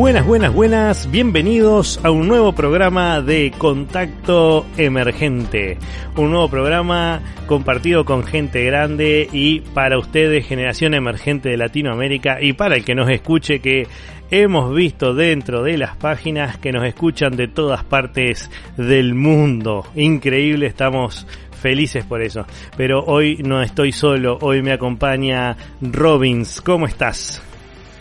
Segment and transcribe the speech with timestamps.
[0.00, 5.76] Buenas, buenas, buenas, bienvenidos a un nuevo programa de Contacto Emergente.
[6.16, 12.54] Un nuevo programa compartido con gente grande y para ustedes, generación emergente de Latinoamérica y
[12.54, 13.88] para el que nos escuche que
[14.30, 19.84] hemos visto dentro de las páginas que nos escuchan de todas partes del mundo.
[19.94, 21.26] Increíble, estamos
[21.60, 22.46] felices por eso.
[22.74, 26.62] Pero hoy no estoy solo, hoy me acompaña Robins.
[26.62, 27.42] ¿Cómo estás?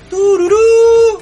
[0.09, 0.55] ¡Tururú!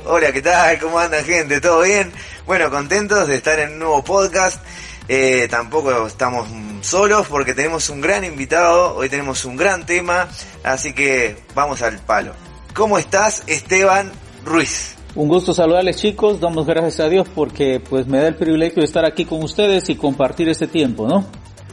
[0.05, 0.79] Hola, ¿qué tal?
[0.79, 1.59] ¿Cómo anda gente?
[1.59, 2.11] ¿Todo bien?
[2.45, 4.63] Bueno, contentos de estar en un nuevo podcast.
[5.09, 6.47] Eh, tampoco estamos
[6.81, 10.27] solos porque tenemos un gran invitado, hoy tenemos un gran tema,
[10.63, 12.33] así que vamos al palo.
[12.73, 14.11] ¿Cómo estás, Esteban
[14.45, 14.95] Ruiz?
[15.15, 18.85] Un gusto saludarles chicos, damos gracias a Dios porque pues me da el privilegio de
[18.85, 21.25] estar aquí con ustedes y compartir este tiempo, ¿no?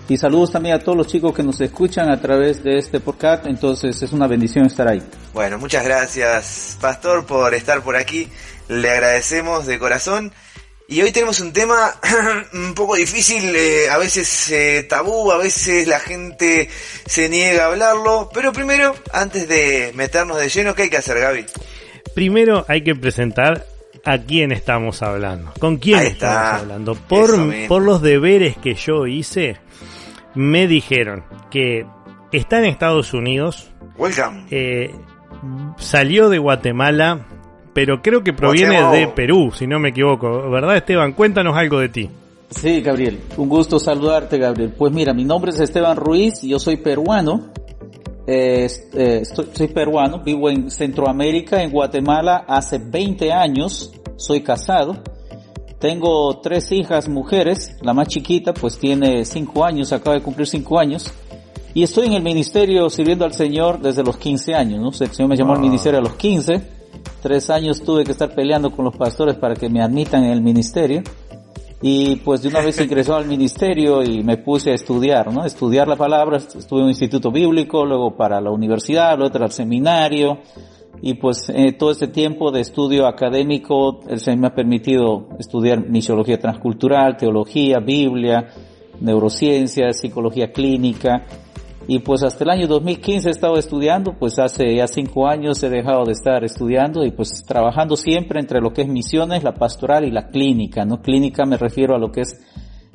[0.06, 3.46] Y saludos también a todos los chicos que nos escuchan a través de este podcast,
[3.46, 5.02] entonces es una bendición estar ahí.
[5.32, 8.28] Bueno, muchas gracias Pastor por estar por aquí,
[8.68, 10.32] le agradecemos de corazón.
[10.86, 11.94] Y hoy tenemos un tema
[12.52, 16.68] un poco difícil, eh, a veces eh, tabú, a veces la gente
[17.06, 21.18] se niega a hablarlo, pero primero, antes de meternos de lleno, ¿qué hay que hacer
[21.18, 21.46] Gaby?
[22.14, 23.64] Primero hay que presentar
[24.04, 26.94] a quién estamos hablando, con quién estamos hablando.
[26.94, 29.56] Por, por los deberes que yo hice,
[30.34, 31.86] me dijeron que
[32.32, 33.70] está en Estados Unidos.
[33.96, 34.46] Welcome.
[34.50, 34.94] Eh,
[35.76, 37.26] salió de Guatemala,
[37.72, 40.50] pero creo que proviene de Perú, si no me equivoco.
[40.50, 41.12] ¿Verdad, Esteban?
[41.12, 42.10] Cuéntanos algo de ti.
[42.50, 43.20] Sí, Gabriel.
[43.36, 44.74] Un gusto saludarte, Gabriel.
[44.76, 47.52] Pues mira, mi nombre es Esteban Ruiz, yo soy peruano.
[48.26, 53.92] Eh, eh, soy peruano, vivo en Centroamérica, en Guatemala, hace 20 años.
[54.16, 55.02] Soy casado.
[55.84, 60.78] Tengo tres hijas mujeres, la más chiquita pues tiene cinco años, acaba de cumplir cinco
[60.78, 61.12] años.
[61.74, 64.88] Y estoy en el ministerio sirviendo al Señor desde los 15 años, ¿no?
[64.88, 66.62] El Señor me llamó al ministerio a los 15.
[67.20, 70.40] Tres años tuve que estar peleando con los pastores para que me admitan en el
[70.40, 71.02] ministerio.
[71.82, 75.44] Y pues de una vez ingresó al ministerio y me puse a estudiar, ¿no?
[75.44, 80.38] Estudiar la palabra, estuve en un instituto bíblico, luego para la universidad, luego al seminario,
[81.06, 85.86] y pues eh, todo este tiempo de estudio académico, el Señor me ha permitido estudiar
[85.86, 88.48] misiología transcultural, teología, Biblia,
[89.02, 91.26] neurociencia, psicología clínica,
[91.86, 95.68] y pues hasta el año 2015 he estado estudiando, pues hace ya cinco años he
[95.68, 100.06] dejado de estar estudiando y pues trabajando siempre entre lo que es misiones, la pastoral
[100.06, 101.02] y la clínica, ¿no?
[101.02, 102.40] Clínica me refiero a lo que es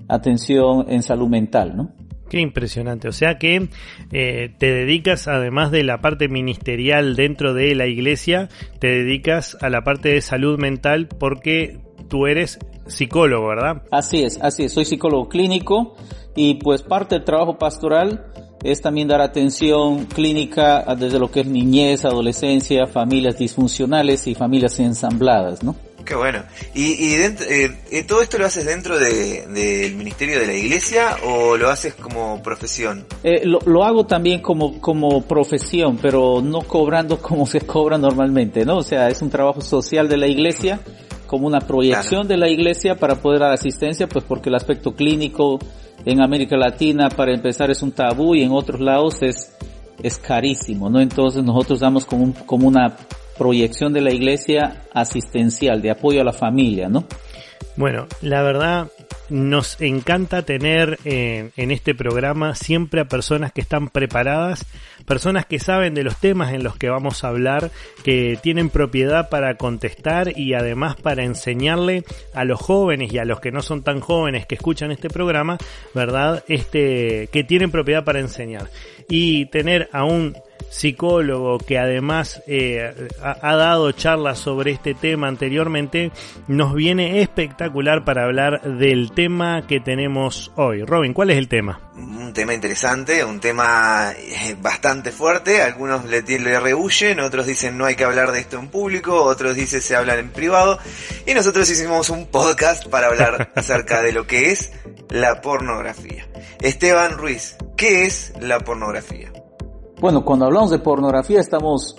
[0.07, 1.91] atención en salud mental, ¿no?
[2.29, 3.07] Qué impresionante.
[3.07, 3.69] O sea que
[4.11, 9.69] eh, te dedicas, además de la parte ministerial dentro de la iglesia, te dedicas a
[9.69, 13.83] la parte de salud mental porque tú eres psicólogo, ¿verdad?
[13.91, 14.73] Así es, así es.
[14.73, 15.95] Soy psicólogo clínico
[16.35, 18.25] y pues parte del trabajo pastoral
[18.63, 24.79] es también dar atención clínica desde lo que es niñez, adolescencia, familias disfuncionales y familias
[24.79, 25.75] ensambladas, ¿no?
[26.05, 26.43] Qué bueno.
[26.73, 31.17] ¿Y, y eh, eh, todo esto lo haces dentro del de, ministerio de la iglesia
[31.23, 33.05] o lo haces como profesión?
[33.23, 38.65] Eh, lo, lo, hago también como, como profesión, pero no cobrando como se cobra normalmente,
[38.65, 38.77] ¿no?
[38.77, 40.79] O sea, es un trabajo social de la iglesia,
[41.27, 45.59] como una proyección de la iglesia para poder dar asistencia, pues porque el aspecto clínico
[46.05, 49.55] en América Latina, para empezar, es un tabú y en otros lados es,
[50.01, 50.99] es carísimo, ¿no?
[50.99, 52.95] Entonces nosotros damos como, un, como una
[53.39, 57.05] proyección de la iglesia asistencial, de apoyo a la familia, ¿no?
[57.77, 58.91] Bueno, la verdad
[59.29, 64.65] nos encanta tener eh, en este programa siempre a personas que están preparadas,
[65.05, 67.71] personas que saben de los temas en los que vamos a hablar,
[68.03, 72.03] que tienen propiedad para contestar y además para enseñarle
[72.33, 75.57] a los jóvenes y a los que no son tan jóvenes que escuchan este programa,
[75.93, 76.43] ¿verdad?
[76.49, 78.69] Este, que tienen propiedad para enseñar.
[79.07, 80.35] Y tener a un
[80.69, 86.11] psicólogo que además eh, ha, dado charlas sobre este tema anteriormente,
[86.47, 90.83] nos viene espectacular para hablar del tema que tenemos hoy.
[90.83, 91.81] Robin, ¿cuál es el tema?
[91.95, 97.85] Un tema interesante, un tema eh, bastante fuerte, algunos le, le rehuyen, otros dicen no
[97.85, 100.79] hay que hablar de esto en público, otros dicen se habla en privado,
[101.25, 104.71] y nosotros hicimos un podcast para hablar acerca de lo que es
[105.09, 106.27] la pornografía.
[106.61, 109.31] Esteban Ruiz, ¿qué es la pornografía?
[109.99, 111.97] Bueno, cuando hablamos de pornografía estamos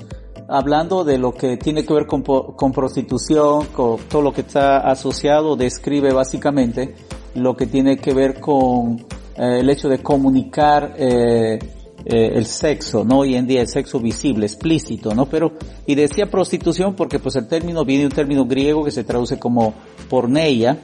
[0.48, 4.78] hablando de lo que tiene que ver con, con prostitución, con todo lo que está
[4.78, 6.94] asociado, describe básicamente
[7.34, 9.04] lo que tiene que ver con
[9.36, 11.58] eh, el hecho de comunicar eh,
[12.06, 13.18] eh, el sexo, ¿no?
[13.18, 15.26] Hoy en día el sexo visible, explícito, ¿no?
[15.26, 15.52] Pero,
[15.84, 19.38] y decía prostitución porque pues el término viene de un término griego que se traduce
[19.38, 19.74] como
[20.08, 20.78] porneia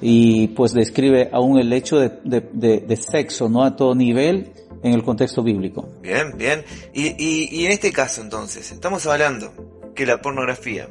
[0.00, 3.62] y pues describe aún el hecho de, de, de, sexo, ¿no?
[3.62, 4.52] A todo nivel
[4.82, 5.88] en el contexto bíblico.
[6.00, 6.64] Bien, bien.
[6.92, 10.88] Y, y, y en este caso entonces, estamos hablando que la pornografía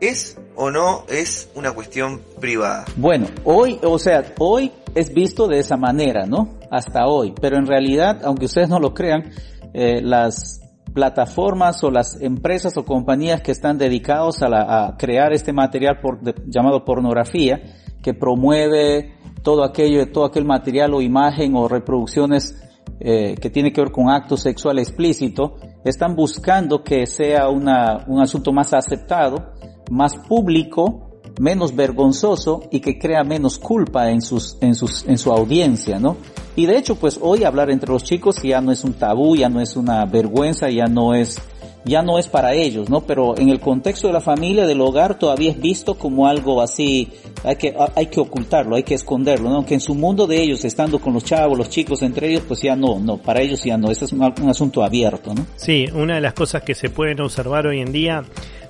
[0.00, 2.84] ¿Es o no es una cuestión privada?
[2.96, 6.58] Bueno, hoy, o sea, hoy es visto de esa manera, ¿no?
[6.70, 7.32] Hasta hoy.
[7.40, 9.30] Pero en realidad, aunque ustedes no lo crean,
[9.72, 10.60] eh, las
[10.92, 16.20] plataformas o las empresas o compañías que están dedicados a, a crear este material por,
[16.46, 17.62] llamado pornografía,
[18.02, 22.65] que promueve todo aquello, todo aquel material o imagen o reproducciones
[23.00, 28.52] eh, que tiene que ver con acto sexual explícito, están buscando que sea un asunto
[28.52, 29.56] más aceptado
[29.90, 35.32] más público, menos vergonzoso y que crea menos culpa en sus, en sus, en su
[35.32, 36.16] audiencia, ¿no?
[36.54, 39.48] Y de hecho, pues hoy hablar entre los chicos ya no es un tabú, ya
[39.48, 41.38] no es una vergüenza, ya no es,
[41.86, 43.00] ya no es para ellos, ¿no?
[43.02, 47.08] Pero en el contexto de la familia, del hogar, todavía es visto como algo así,
[47.44, 49.56] hay que, hay que ocultarlo, hay que esconderlo, ¿no?
[49.56, 52.60] Aunque en su mundo de ellos, estando con los chavos, los chicos entre ellos, pues
[52.60, 55.46] ya no, no, para ellos ya no, ese es un, un asunto abierto, ¿no?
[55.56, 58.24] Sí, una de las cosas que se pueden observar hoy en día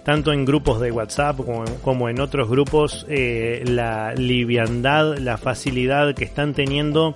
[0.07, 1.41] tanto en grupos de WhatsApp
[1.83, 7.13] como, en otros grupos, eh, la liviandad, la facilidad que están teniendo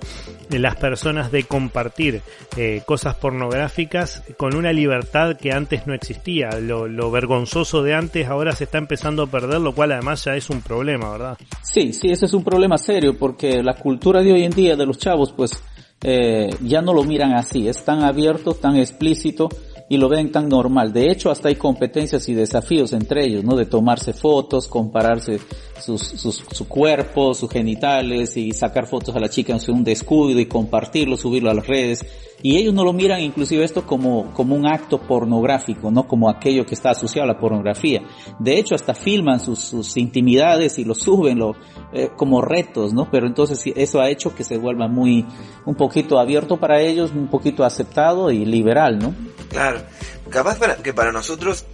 [0.49, 2.21] las personas de compartir
[2.57, 6.49] eh, cosas pornográficas con una libertad que antes no existía.
[6.59, 10.49] Lo, vergonzoso de antes ahora se está empezando a perder, lo cual además ya es
[10.49, 11.37] un problema, ¿verdad?
[11.63, 14.85] Sí, sí, ese es un problema serio porque la cultura de hoy en día de
[14.85, 15.63] los chavos pues
[16.03, 19.47] eh, ya no lo miran así, es tan abierto, tan explícito
[19.91, 20.93] y lo ven tan normal.
[20.93, 23.57] De hecho, hasta hay competencias y desafíos entre ellos, ¿no?
[23.57, 25.41] De tomarse fotos, compararse
[25.83, 30.39] sus, sus, su cuerpo, sus genitales y sacar fotos a la chica en un descuido
[30.39, 32.05] y compartirlo, subirlo a las redes.
[32.43, 36.65] Y ellos no lo miran inclusive esto como, como un acto pornográfico, no como aquello
[36.65, 38.01] que está asociado a la pornografía.
[38.39, 41.55] De hecho, hasta filman sus, sus intimidades y lo suben lo,
[41.93, 43.09] eh, como retos, ¿no?
[43.11, 45.25] Pero entonces eso ha hecho que se vuelva muy,
[45.65, 49.13] un poquito abierto para ellos, un poquito aceptado y liberal, ¿no?
[49.49, 49.81] Claro.
[50.29, 51.65] Capaz para, que para nosotros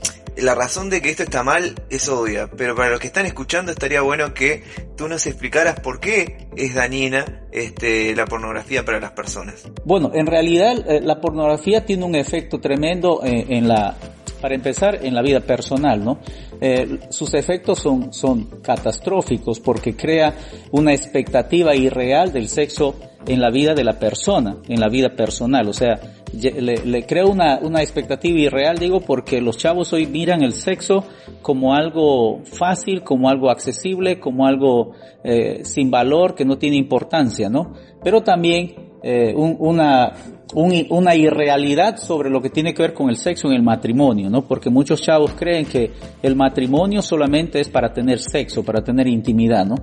[0.41, 3.71] la razón de que esto está mal es obvia, pero para los que están escuchando
[3.71, 4.63] estaría bueno que
[4.95, 9.67] tú nos explicaras por qué es dañina este, la pornografía para las personas.
[9.85, 13.95] Bueno, en realidad eh, la pornografía tiene un efecto tremendo eh, en la,
[14.41, 16.19] para empezar, en la vida personal, ¿no?
[16.59, 20.33] Eh, sus efectos son, son catastróficos porque crea
[20.71, 22.95] una expectativa irreal del sexo
[23.27, 25.68] en la vida de la persona, en la vida personal.
[25.68, 26.00] O sea,
[26.33, 31.03] le, crea una, una expectativa irreal, digo, porque los chavos hoy miran el sexo
[31.41, 34.94] como algo fácil, como algo accesible, como algo
[35.24, 37.74] eh, sin valor, que no tiene importancia, ¿no?
[38.03, 40.12] Pero también eh, un, una,
[40.54, 44.42] una irrealidad sobre lo que tiene que ver con el sexo en el matrimonio, ¿no?
[44.42, 49.65] Porque muchos chavos creen que el matrimonio solamente es para tener sexo, para tener intimidad,
[49.65, 49.75] ¿no?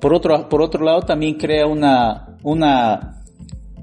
[0.00, 3.22] Por otro, por otro lado también crea una, una,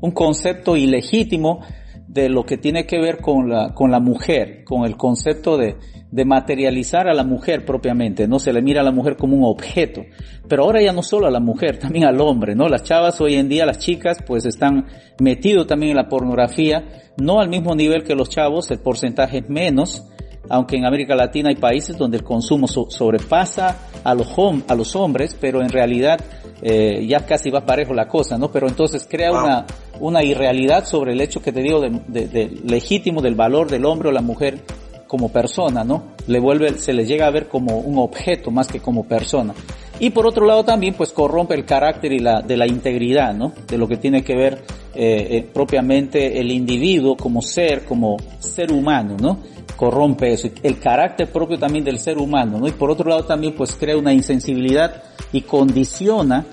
[0.01, 1.61] un concepto ilegítimo
[2.05, 5.77] de lo que tiene que ver con la, con la mujer, con el concepto de,
[6.11, 9.43] de materializar a la mujer propiamente, no se le mira a la mujer como un
[9.43, 10.01] objeto,
[10.47, 12.67] pero ahora ya no solo a la mujer, también al hombre, ¿no?
[12.67, 14.87] Las chavas hoy en día, las chicas, pues están
[15.19, 16.83] metidos también en la pornografía,
[17.17, 20.03] no al mismo nivel que los chavos, el porcentaje es menos,
[20.49, 24.27] aunque en América Latina hay países donde el consumo sobrepasa a los,
[24.67, 26.19] a los hombres, pero en realidad
[26.61, 28.51] eh, ya casi va parejo la cosa, ¿no?
[28.51, 29.65] Pero entonces crea una,
[29.99, 34.09] una irrealidad sobre el hecho que te digo de, de, legítimo del valor del hombre
[34.09, 34.63] o la mujer
[35.09, 36.03] como persona, ¿no?
[36.27, 39.55] Le vuelve, se le llega a ver como un objeto más que como persona.
[39.99, 43.51] Y por otro lado también pues corrompe el carácter y la, de la integridad, ¿no?
[43.67, 44.61] De lo que tiene que ver
[44.93, 49.39] eh, eh, propiamente el individuo como ser, como ser humano, ¿no?
[49.75, 52.67] Corrompe eso, el carácter propio también del ser humano, ¿no?
[52.67, 55.01] Y por otro lado también pues crea una insensibilidad
[55.31, 56.45] y condiciona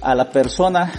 [0.00, 0.90] a la persona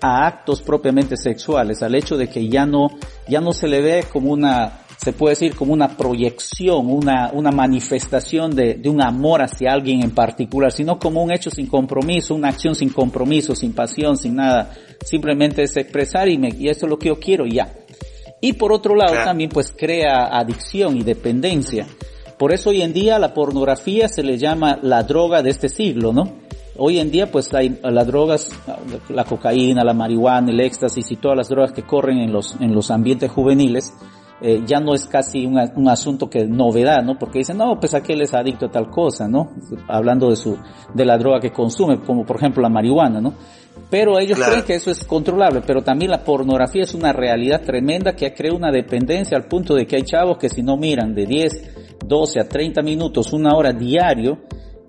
[0.00, 2.88] a actos propiamente sexuales, al hecho de que ya no,
[3.28, 7.50] ya no se le ve como una, se puede decir como una proyección, una, una
[7.50, 12.36] manifestación de, de un amor hacia alguien en particular, sino como un hecho sin compromiso,
[12.36, 14.72] una acción sin compromiso, sin pasión, sin nada.
[15.04, 17.72] Simplemente es expresar y, me, y esto es lo que yo quiero y ya.
[18.40, 21.86] Y por otro lado también pues crea adicción y dependencia.
[22.38, 26.12] Por eso hoy en día la pornografía se le llama la droga de este siglo,
[26.12, 26.42] ¿no?
[26.76, 28.50] Hoy en día pues hay las drogas,
[29.08, 32.74] la cocaína, la marihuana, el éxtasis y todas las drogas que corren en los, en
[32.74, 33.92] los ambientes juveniles,
[34.42, 37.18] eh, ya no es casi un, un, asunto que novedad, ¿no?
[37.18, 39.50] Porque dicen, no, pues aquel es adicto a tal cosa, ¿no?
[39.88, 40.58] Hablando de su,
[40.92, 43.34] de la droga que consume, como por ejemplo la marihuana, ¿no?
[43.88, 48.14] Pero ellos creen que eso es controlable, pero también la pornografía es una realidad tremenda
[48.14, 51.14] que ha creado una dependencia al punto de que hay chavos que si no miran
[51.14, 54.38] de 10, 12 a 30 minutos, una hora diario,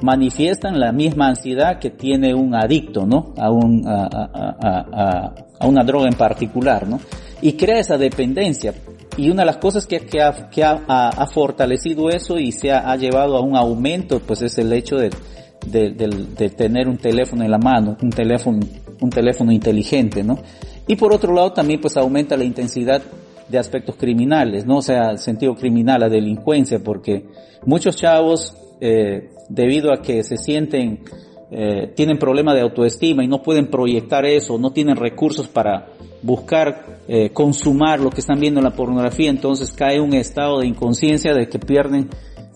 [0.01, 3.33] manifiestan la misma ansiedad que tiene un adicto, ¿no?
[3.37, 6.99] A, un, a, a, a, una droga en particular, ¿no?
[7.41, 8.73] Y crea esa dependencia.
[9.17, 12.71] Y una de las cosas que, que, ha, que ha, ha, fortalecido eso y se
[12.71, 15.11] ha, llevado a un aumento, pues es el hecho de,
[15.67, 18.59] de, de, de, tener un teléfono en la mano, un teléfono,
[19.01, 20.39] un teléfono inteligente, ¿no?
[20.87, 23.01] Y por otro lado también pues aumenta la intensidad
[23.47, 24.77] de aspectos criminales, ¿no?
[24.77, 27.25] O sea, sentido criminal, la delincuencia, porque
[27.65, 31.03] muchos chavos, eh, debido a que se sienten,
[31.55, 35.87] eh, tienen problemas de autoestima y no pueden proyectar eso, no tienen recursos para
[36.21, 40.67] buscar eh, consumar lo que están viendo en la pornografía, entonces cae un estado de
[40.67, 42.09] inconsciencia de que pierden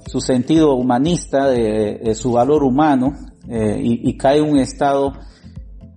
[0.07, 3.13] su sentido humanista, de, de su valor humano,
[3.49, 5.13] eh, y, y, cae un estado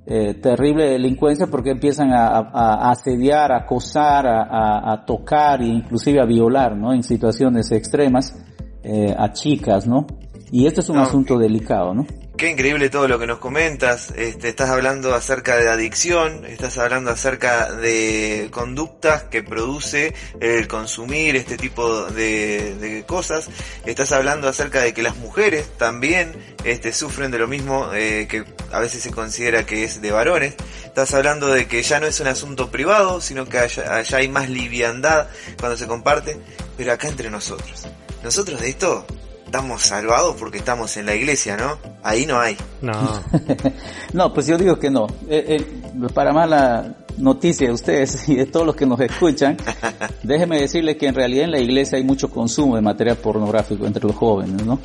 [0.07, 5.61] eh, terrible de delincuencia porque empiezan a, a, a asediar, a acosar, a, a, tocar
[5.63, 6.93] e inclusive a violar, ¿no?
[6.93, 8.35] En situaciones extremas
[8.83, 10.07] eh, a chicas, ¿no?
[10.51, 12.07] Y este es un no, asunto delicado, ¿no?
[12.41, 14.15] Qué increíble todo lo que nos comentas.
[14.17, 21.37] Este, estás hablando acerca de adicción, estás hablando acerca de conductas que produce el consumir
[21.37, 23.51] este tipo de, cosas.
[23.85, 26.33] Estás hablando acerca de que las mujeres también
[26.65, 30.55] este, sufren de lo mismo eh, que a veces se considera que es de varones.
[30.87, 34.29] Estás hablando de que ya no es un asunto privado, sino que allá, allá hay
[34.29, 35.29] más liviandad
[35.59, 36.41] cuando se comparte.
[36.79, 37.87] Pero acá entre nosotros,
[38.23, 39.05] nosotros de esto
[39.51, 41.77] estamos salvados porque estamos en la iglesia, ¿no?
[42.05, 42.57] Ahí no hay.
[42.83, 42.93] No.
[44.13, 45.09] no, pues yo digo que no.
[45.29, 49.57] Eh, eh, para mala noticia de ustedes y de todos los que nos escuchan,
[50.23, 54.07] déjeme decirle que en realidad en la iglesia hay mucho consumo de material pornográfico entre
[54.07, 54.79] los jóvenes, ¿no?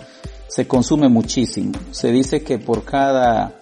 [0.48, 1.74] Se consume muchísimo.
[1.92, 3.60] Se dice que por cada,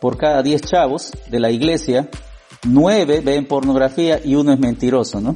[0.00, 2.08] por cada 10 chavos de la iglesia,
[2.62, 5.34] nueve ven pornografía y uno es mentiroso, ¿no?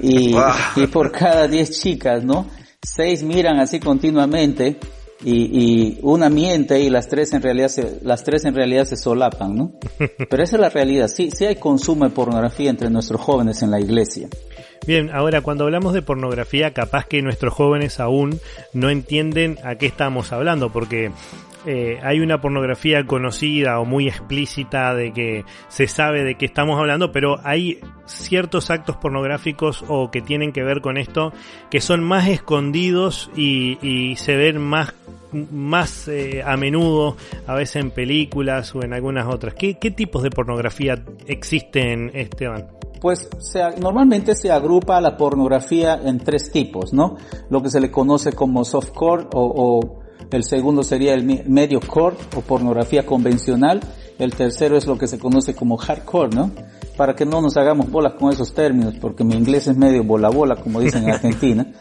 [0.00, 0.34] Y,
[0.90, 2.46] por cada 10 chicas, ¿no?
[2.84, 4.78] Seis miran así continuamente
[5.24, 8.96] y, y, una miente y las tres en realidad se, las tres en realidad se
[8.96, 9.72] solapan, ¿no?
[10.30, 11.08] Pero esa es la realidad.
[11.08, 14.28] Sí, sí hay consumo de pornografía entre nuestros jóvenes en la iglesia.
[14.86, 18.38] Bien, ahora cuando hablamos de pornografía, capaz que nuestros jóvenes aún
[18.74, 21.10] no entienden a qué estamos hablando, porque
[21.66, 26.78] eh, hay una pornografía conocida o muy explícita de que se sabe de qué estamos
[26.78, 31.32] hablando, pero hay ciertos actos pornográficos o que tienen que ver con esto
[31.70, 34.94] que son más escondidos y, se ven más
[35.32, 37.16] más eh, a menudo,
[37.48, 39.54] a veces en películas o en algunas otras.
[39.54, 42.68] ¿Qué, tipos de pornografía existen, Esteban?
[43.00, 43.28] pues
[43.78, 47.16] normalmente se agrupa la pornografía en tres tipos, ¿no?
[47.50, 52.16] Lo que se le conoce como softcore o, o el segundo sería el medio core
[52.36, 53.80] o pornografía convencional,
[54.18, 56.50] el tercero es lo que se conoce como hardcore, ¿no?
[56.96, 60.30] Para que no nos hagamos bolas con esos términos, porque mi inglés es medio bola
[60.30, 61.72] bola, como dicen en Argentina,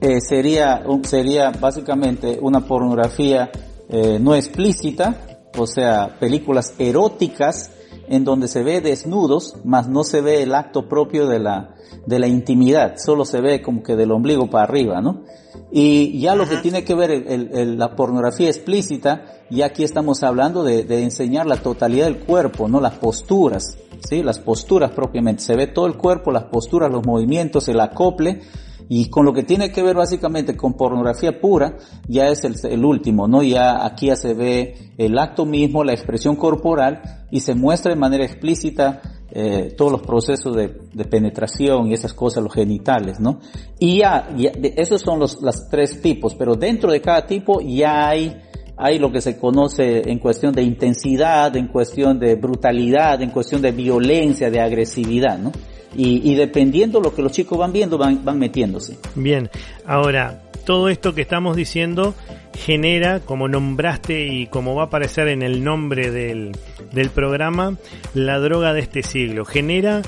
[0.00, 3.50] eh, sería, sería básicamente una pornografía
[3.88, 7.70] eh, no explícita, o sea, películas eróticas
[8.08, 11.75] en donde se ve desnudos, más no se ve el acto propio de la,
[12.06, 15.24] de la intimidad, solo se ve como que del ombligo para arriba, ¿no?
[15.72, 19.82] Y ya lo que tiene que ver el, el, el, la pornografía explícita, ya aquí
[19.82, 23.76] estamos hablando de, de, enseñar la totalidad del cuerpo, no las posturas,
[24.08, 24.22] ¿sí?
[24.22, 28.42] Las posturas propiamente, se ve todo el cuerpo, las posturas, los movimientos, el acople,
[28.88, 31.76] y con lo que tiene que ver básicamente con pornografía pura,
[32.08, 33.42] ya es el, el, último, ¿no?
[33.42, 38.00] Ya aquí ya se ve el acto mismo, la expresión corporal y se muestra de
[38.00, 39.00] manera explícita
[39.30, 43.40] eh, todos los procesos de, de, penetración y esas cosas, los genitales, ¿no?
[43.78, 48.08] Y ya, ya esos son los, los tres tipos, pero dentro de cada tipo ya
[48.08, 48.36] hay
[48.78, 53.62] hay lo que se conoce en cuestión de intensidad, en cuestión de brutalidad, en cuestión
[53.62, 55.50] de violencia, de agresividad, ¿no?
[55.96, 58.98] Y, y dependiendo lo que los chicos van viendo, van, van metiéndose.
[59.14, 59.50] Bien,
[59.86, 62.14] ahora, todo esto que estamos diciendo
[62.54, 66.52] genera, como nombraste y como va a aparecer en el nombre del,
[66.92, 67.76] del programa,
[68.14, 69.44] la droga de este siglo.
[69.44, 70.02] Genera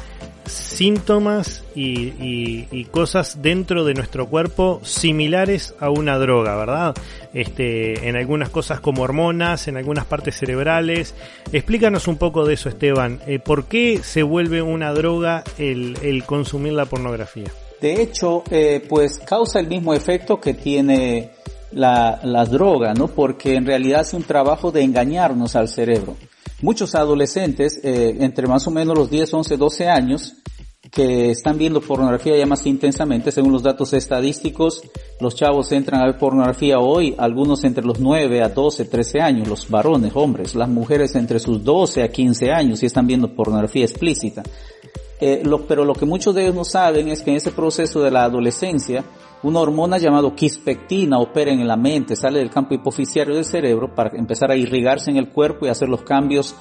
[0.52, 6.94] síntomas y, cosas dentro de nuestro cuerpo similares a una droga, ¿verdad?
[7.34, 11.14] Este, en algunas cosas como hormonas, en algunas partes cerebrales.
[11.52, 13.20] Explícanos un poco de eso, Esteban.
[13.26, 17.50] Eh, ¿Por qué se vuelve una droga el, el consumir la pornografía?
[17.80, 21.30] De hecho, eh, pues causa el mismo efecto que tiene
[21.72, 23.08] la, la droga, ¿no?
[23.08, 26.16] Porque en realidad es un trabajo de engañarnos al cerebro
[26.62, 30.34] muchos adolescentes, eh, entre más o menos los 10, 11, 12 años,
[30.90, 34.82] que están viendo pornografía ya más intensamente, según los datos estadísticos,
[35.20, 39.48] los chavos entran a ver pornografía hoy, algunos entre los 9 a 12, 13 años,
[39.48, 43.84] los varones, hombres, las mujeres entre sus 12 a 15 años y están viendo pornografía
[43.84, 44.42] explícita.
[45.20, 48.00] Eh, lo, pero lo que muchos de ellos no saben es que en ese proceso
[48.00, 49.04] de la adolescencia,
[49.42, 54.16] una hormona llamada quispectina opera en la mente, sale del campo hipoficiario del cerebro para
[54.16, 56.54] empezar a irrigarse en el cuerpo y hacer los cambios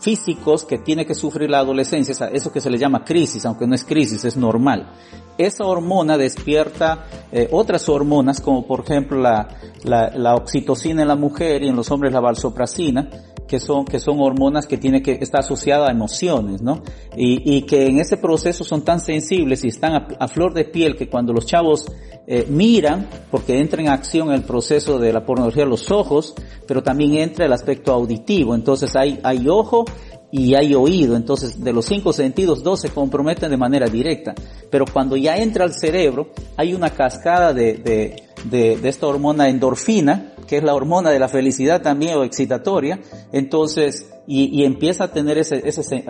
[0.00, 3.74] físicos que tiene que sufrir la adolescencia, eso que se le llama crisis, aunque no
[3.74, 4.90] es crisis, es normal.
[5.36, 9.48] Esa hormona despierta eh, otras hormonas, como por ejemplo la,
[9.84, 13.08] la, la, oxitocina en la mujer y en los hombres la valsopracina,
[13.50, 16.84] que son, que son hormonas que tiene que estar asociadas a emociones, ¿no?
[17.16, 20.66] Y, y que en ese proceso son tan sensibles y están a, a flor de
[20.66, 21.86] piel que cuando los chavos
[22.28, 26.32] eh, miran, porque entra en acción el proceso de la pornografía los ojos,
[26.64, 28.54] pero también entra el aspecto auditivo.
[28.54, 29.84] Entonces hay, hay ojo
[30.30, 31.16] y hay oído.
[31.16, 34.32] Entonces de los cinco sentidos, dos se comprometen de manera directa.
[34.70, 40.32] Pero cuando ya entra al cerebro, hay una cascada de, de, de, esta hormona endorfina,
[40.46, 43.00] que es la hormona de la felicidad también o excitatoria.
[43.32, 46.04] Entonces, y, y empieza a tener ese, ese,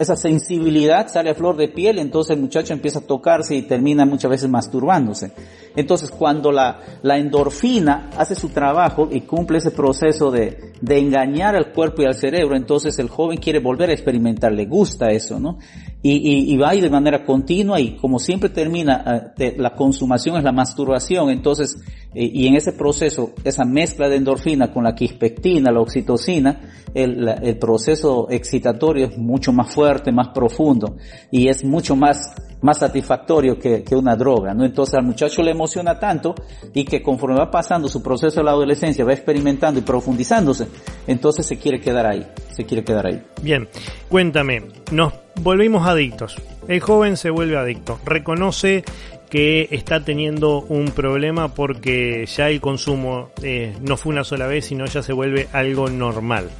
[0.00, 4.04] esa sensibilidad, sale a flor de piel, entonces el muchacho empieza a tocarse y termina
[4.04, 5.32] muchas veces masturbándose.
[5.76, 11.54] Entonces cuando la, la endorfina hace su trabajo y cumple ese proceso de, de engañar
[11.54, 15.38] al cuerpo y al cerebro, entonces el joven quiere volver a experimentar, le gusta eso,
[15.38, 15.58] ¿no?
[16.02, 20.44] Y, y, y va de manera continua y como siempre termina, eh, la consumación es
[20.44, 21.76] la masturbación, entonces,
[22.14, 26.58] eh, y en ese proceso, esa mezcla de endorfina con la quispectina, la oxitocina,
[26.94, 30.96] el, el proceso excitatorio es mucho más fuerte, más profundo
[31.30, 34.64] y es mucho más más satisfactorio que, que, una droga, ¿no?
[34.64, 36.34] Entonces al muchacho le emociona tanto
[36.74, 40.68] y que conforme va pasando su proceso de la adolescencia, va experimentando y profundizándose,
[41.06, 43.22] entonces se quiere quedar ahí, se quiere quedar ahí.
[43.42, 43.68] Bien,
[44.08, 46.36] cuéntame, nos volvimos adictos.
[46.68, 48.84] El joven se vuelve adicto, reconoce
[49.28, 54.66] que está teniendo un problema porque ya el consumo eh, no fue una sola vez,
[54.66, 56.50] sino ya se vuelve algo normal.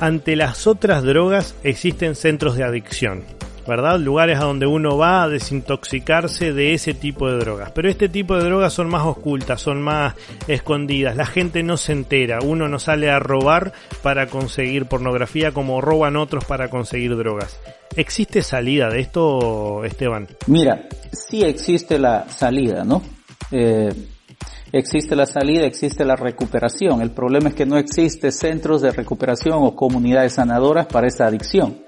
[0.00, 3.22] Ante las otras drogas existen centros de adicción.
[3.66, 3.98] ¿Verdad?
[3.98, 7.70] Lugares a donde uno va a desintoxicarse de ese tipo de drogas.
[7.72, 10.14] Pero este tipo de drogas son más ocultas, son más
[10.48, 11.16] escondidas.
[11.16, 12.40] La gente no se entera.
[12.42, 13.72] Uno no sale a robar
[14.02, 17.58] para conseguir pornografía como roban otros para conseguir drogas.
[17.96, 20.28] ¿Existe salida de esto, Esteban?
[20.46, 23.02] Mira, sí existe la salida, ¿no?
[23.52, 23.92] Eh,
[24.72, 27.00] existe la salida, existe la recuperación.
[27.00, 31.84] El problema es que no existe centros de recuperación o comunidades sanadoras para esa adicción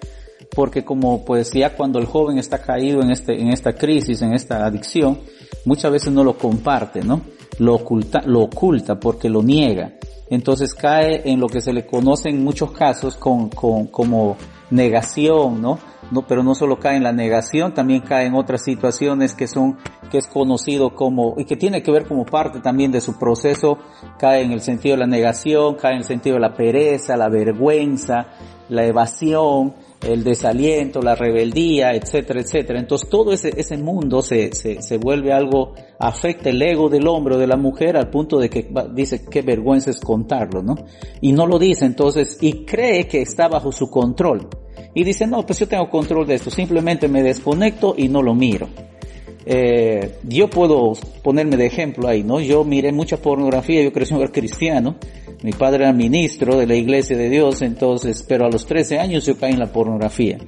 [0.56, 4.32] porque como pues ya cuando el joven está caído en este, en esta crisis, en
[4.32, 5.18] esta adicción,
[5.66, 7.20] muchas veces no lo comparte, ¿no?
[7.58, 9.92] Lo oculta, lo oculta porque lo niega.
[10.30, 14.38] Entonces cae en lo que se le conoce en muchos casos con, con, como
[14.70, 15.78] negación, ¿no?
[16.10, 19.76] No, pero no solo cae en la negación, también cae en otras situaciones que son,
[20.10, 23.78] que es conocido como, y que tiene que ver como parte también de su proceso,
[24.18, 27.28] cae en el sentido de la negación, cae en el sentido de la pereza, la
[27.28, 28.28] vergüenza,
[28.68, 32.78] la evasión, el desaliento, la rebeldía, etcétera, etcétera.
[32.78, 37.36] Entonces todo ese, ese mundo se, se, se vuelve algo, afecta el ego del hombre
[37.36, 40.74] o de la mujer al punto de que dice qué vergüenza es contarlo, ¿no?
[41.20, 44.48] Y no lo dice entonces y cree que está bajo su control.
[44.94, 48.34] Y dice, no, pues yo tengo control de esto, simplemente me desconecto y no lo
[48.34, 48.68] miro.
[49.48, 52.40] Eh, yo puedo ponerme de ejemplo ahí, ¿no?
[52.40, 54.96] Yo miré mucha pornografía, yo crecí un cristiano,
[55.42, 59.26] mi padre era ministro de la iglesia de Dios, entonces, pero a los 13 años
[59.26, 60.38] yo caí en la pornografía.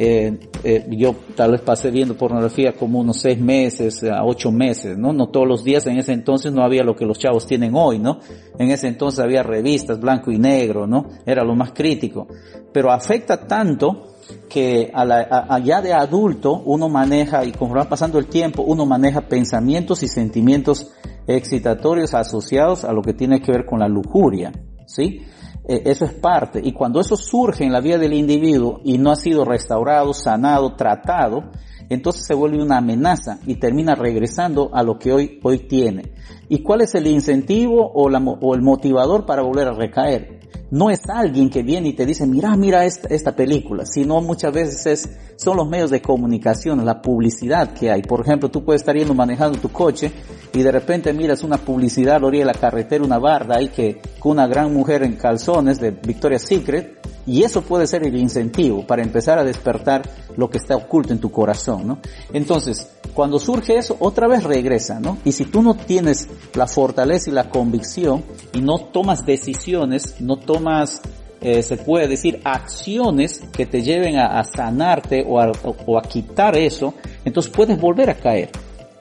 [0.00, 4.96] Eh, eh, yo tal vez pasé viendo pornografía como unos seis meses a ocho meses,
[4.96, 5.12] ¿no?
[5.12, 7.98] No todos los días, en ese entonces no había lo que los chavos tienen hoy,
[7.98, 8.20] ¿no?
[8.60, 11.08] En ese entonces había revistas blanco y negro, ¿no?
[11.26, 12.28] Era lo más crítico.
[12.72, 14.17] Pero afecta tanto
[14.48, 18.62] que a la, a, allá de adulto uno maneja, y conforme va pasando el tiempo,
[18.62, 20.90] uno maneja pensamientos y sentimientos
[21.26, 24.52] excitatorios asociados a lo que tiene que ver con la lujuria,
[24.86, 25.22] ¿sí?
[25.68, 26.60] Eh, eso es parte.
[26.62, 30.74] Y cuando eso surge en la vida del individuo y no ha sido restaurado, sanado,
[30.74, 31.50] tratado,
[31.88, 36.12] entonces se vuelve una amenaza y termina regresando a lo que hoy, hoy tiene.
[36.48, 38.08] ¿Y cuál es el incentivo o,
[38.54, 40.38] el motivador para volver a recaer?
[40.70, 44.52] no es alguien que viene y te dice, mira, mira esta, esta película, sino muchas
[44.52, 48.02] veces es, son los medios de comunicación, la publicidad que hay.
[48.02, 50.12] Por ejemplo, tú puedes estar yendo manejando tu coche
[50.52, 54.00] y de repente miras una publicidad a la de la carretera, una barda ahí que,
[54.18, 56.97] con una gran mujer en calzones de Victoria's Secret,
[57.28, 60.02] y eso puede ser el incentivo para empezar a despertar
[60.36, 61.98] lo que está oculto en tu corazón, ¿no?
[62.32, 65.18] Entonces, cuando surge eso, otra vez regresa, ¿no?
[65.26, 70.36] Y si tú no tienes la fortaleza y la convicción y no tomas decisiones, no
[70.36, 71.02] tomas
[71.40, 75.52] eh, se puede decir, acciones que te lleven a, sanarte o a,
[75.86, 78.50] o a quitar eso, entonces puedes volver a caer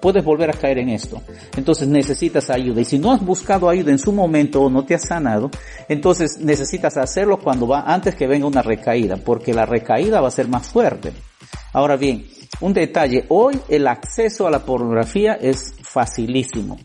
[0.07, 1.21] puedes volver a caer en esto.
[1.57, 2.79] Entonces necesitas ayuda.
[2.79, 5.51] Y si no has buscado ayuda en su momento o no te has sanado,
[5.89, 10.31] entonces necesitas hacerlo cuando va, antes que venga una recaída, porque la recaída va a
[10.31, 11.11] ser más fuerte.
[11.73, 12.25] Ahora bien,
[12.61, 16.77] un detalle, hoy el acceso a la pornografía es facilísimo.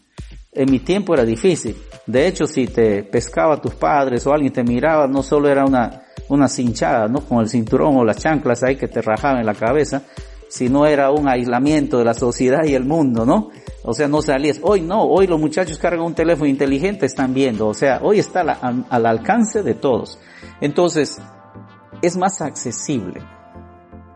[0.50, 1.76] En mi tiempo era difícil.
[2.04, 6.02] De hecho, si te pescaba tus padres o alguien te miraba, no solo era una,
[6.28, 7.20] una cinchada, ¿no?
[7.20, 10.02] Con el cinturón o las chanclas ahí que te rajaban en la cabeza,
[10.52, 13.48] si no era un aislamiento de la sociedad y el mundo, ¿no?
[13.84, 14.60] O sea, no salías.
[14.60, 17.68] Hoy no, hoy los muchachos cargan un teléfono inteligente, están viendo.
[17.68, 20.18] O sea, hoy está al alcance de todos.
[20.60, 21.22] Entonces,
[22.02, 23.22] es más accesible.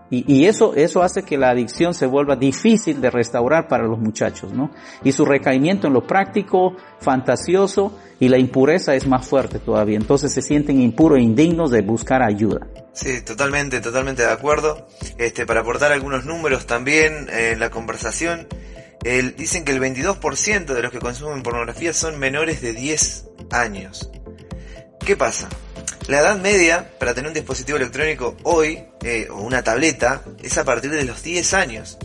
[0.08, 4.52] Y, eso, eso hace que la adicción se vuelva difícil de restaurar para los muchachos,
[4.52, 4.70] ¿no?
[5.02, 9.96] Y su recaimiento en lo práctico, fantasioso y la impureza es más fuerte todavía.
[9.96, 12.68] Entonces se sienten impuros e indignos de buscar ayuda.
[12.92, 14.86] Sí, totalmente, totalmente de acuerdo.
[15.18, 18.46] Este, para aportar algunos números también en la conversación,
[19.04, 24.08] el, dicen que el 22% de los que consumen pornografía son menores de 10 años.
[25.04, 25.48] ¿Qué pasa?
[26.08, 30.64] La edad media para tener un dispositivo electrónico hoy, eh, o una tableta, es a
[30.64, 31.98] partir de los 10 años.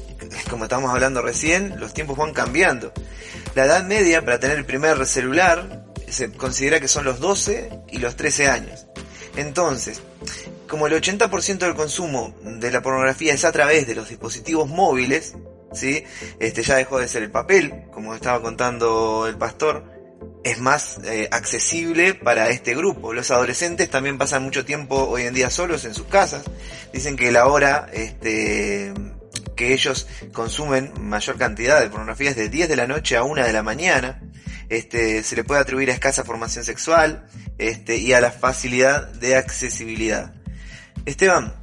[0.49, 2.93] Como estábamos hablando recién, los tiempos van cambiando.
[3.53, 7.99] La edad media para tener el primer celular se considera que son los 12 y
[7.99, 8.87] los 13 años.
[9.35, 10.01] Entonces,
[10.67, 15.35] como el 80% del consumo de la pornografía es a través de los dispositivos móviles,
[15.73, 16.03] ¿sí?
[16.39, 19.83] Este ya dejó de ser el papel, como estaba contando el pastor,
[20.43, 23.13] es más eh, accesible para este grupo.
[23.13, 26.43] Los adolescentes también pasan mucho tiempo hoy en día solos en sus casas.
[26.93, 28.93] Dicen que la hora este,
[29.55, 33.43] que ellos consumen mayor cantidad de pornografía es de 10 de la noche a 1
[33.43, 34.21] de la mañana.
[34.69, 37.27] Este, se le puede atribuir a escasa formación sexual
[37.57, 40.33] este, y a la facilidad de accesibilidad.
[41.05, 41.53] Esteban,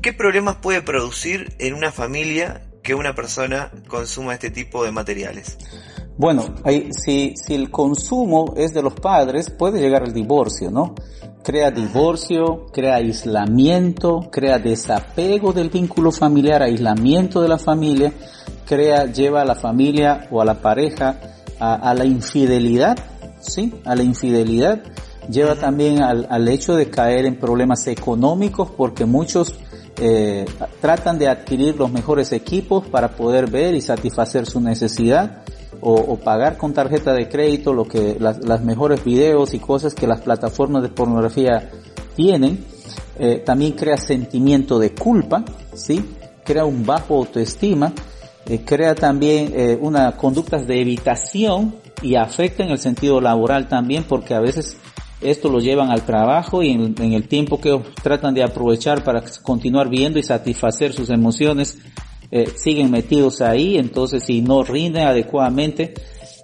[0.00, 5.58] ¿qué problemas puede producir en una familia que una persona consuma este tipo de materiales?
[6.22, 6.44] Bueno,
[6.92, 10.94] si, si el consumo es de los padres, puede llegar al divorcio, ¿no?
[11.42, 18.12] Crea divorcio, crea aislamiento, crea desapego del vínculo familiar, aislamiento de la familia,
[18.64, 21.18] crea, lleva a la familia o a la pareja
[21.58, 22.96] a, la infidelidad,
[23.40, 23.74] ¿sí?
[23.84, 24.80] A la infidelidad,
[25.28, 29.56] lleva también al, al hecho de caer en problemas económicos porque muchos
[30.00, 30.44] eh,
[30.80, 35.42] tratan de adquirir los mejores equipos para poder ver y satisfacer su necesidad
[35.80, 40.20] o, pagar con tarjeta de crédito lo que las, mejores videos y cosas que las
[40.20, 41.70] plataformas de pornografía
[42.14, 42.64] tienen.
[43.18, 46.02] Eh, también crea sentimiento de culpa, ¿sí?
[46.44, 47.92] Crea un bajo autoestima,
[48.46, 54.04] eh, crea también eh, una conductas de evitación y afecta en el sentido laboral también
[54.04, 54.76] porque a veces
[55.20, 59.22] esto lo llevan al trabajo y en, en, el tiempo que tratan de aprovechar para
[59.42, 61.78] continuar viendo y satisfacer sus emociones,
[62.34, 65.92] eh, siguen metidos ahí, entonces si no rinden adecuadamente,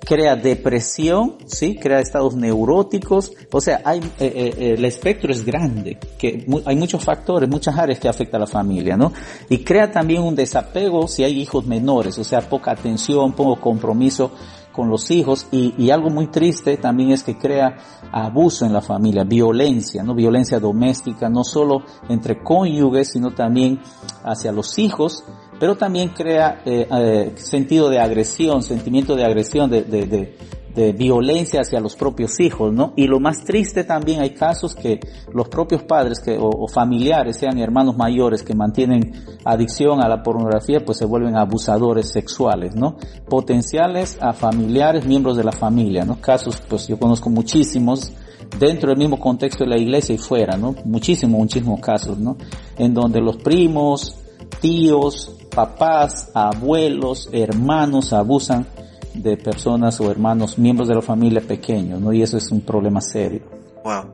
[0.04, 5.98] crea depresión, sí, crea estados neuróticos, o sea, hay, eh, eh, el espectro es grande,
[6.18, 9.12] que hay muchos factores, muchas áreas que afectan a la familia, ¿no?
[9.48, 14.32] Y crea también un desapego si hay hijos menores, o sea, poca atención, poco compromiso
[14.72, 17.76] con los hijos y, y, algo muy triste también es que crea
[18.12, 23.80] abuso en la familia, violencia, no violencia doméstica, no solo entre cónyuges, sino también
[24.22, 25.24] hacia los hijos
[25.58, 30.36] pero también crea eh, eh, sentido de agresión, sentimiento de agresión, de, de, de,
[30.74, 32.92] de, violencia hacia los propios hijos, ¿no?
[32.96, 35.00] Y lo más triste también hay casos que
[35.32, 39.12] los propios padres que, o, o, familiares, sean hermanos mayores que mantienen
[39.44, 42.96] adicción a la pornografía, pues se vuelven abusadores sexuales, ¿no?
[43.28, 46.20] Potenciales a familiares, miembros de la familia, ¿no?
[46.20, 48.12] Casos, pues yo conozco muchísimos,
[48.58, 50.74] dentro del mismo contexto de la iglesia y fuera, ¿no?
[50.84, 52.36] Muchísimos, muchísimos casos, ¿no?
[52.76, 54.16] En donde los primos,
[54.60, 58.64] tíos, papás, abuelos, hermanos abusan
[59.12, 62.12] de personas o hermanos, miembros de la familia pequeños, ¿no?
[62.12, 63.40] Y eso es un problema serio.
[63.82, 64.04] Wow,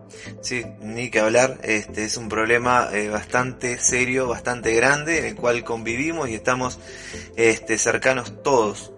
[0.41, 5.37] sí, ni que hablar, este es un problema eh, bastante serio, bastante grande, en el
[5.37, 6.79] cual convivimos y estamos
[7.37, 8.93] este, cercanos todos.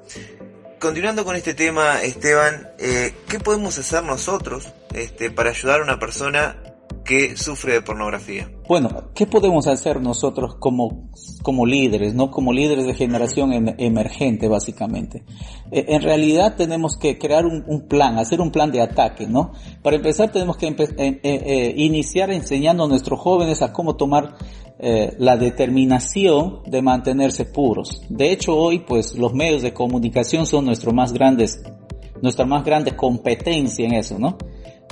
[0.79, 5.99] Continuando con este tema, Esteban, eh, ¿qué podemos hacer nosotros este, para ayudar a una
[5.99, 6.63] persona
[7.07, 8.51] que sufre de pornografía.
[8.69, 11.09] Bueno, ¿qué podemos hacer nosotros como,
[11.43, 15.23] como líderes, no como líderes de generación em, emergente, básicamente?
[15.71, 19.53] Eh, en realidad tenemos que crear un, plan, hacer un plan de ataque, ¿no?
[19.83, 24.35] Para empezar tenemos que eh, eh, iniciar enseñando a nuestros jóvenes a cómo tomar
[24.79, 28.03] la determinación de mantenerse puros.
[28.11, 31.63] De hecho, hoy, pues, los medios de comunicación son nuestro más grandes,
[32.21, 34.37] nuestra más grande competencia en eso, ¿no?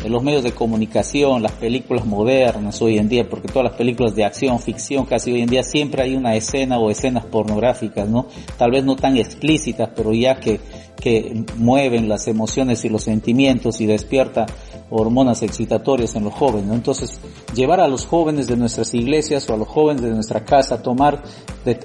[0.08, 4.24] Los medios de comunicación, las películas modernas hoy en día, porque todas las películas de
[4.24, 8.26] acción, ficción, casi hoy en día siempre hay una escena o escenas pornográficas, ¿no?
[8.58, 10.60] Tal vez no tan explícitas, pero ya que,
[11.00, 14.46] que mueven las emociones y los sentimientos y despierta
[14.90, 16.66] hormonas excitatorias en los jóvenes.
[16.66, 16.74] ¿no?
[16.74, 17.18] Entonces,
[17.54, 20.82] llevar a los jóvenes de nuestras iglesias o a los jóvenes de nuestra casa a
[20.82, 21.22] tomar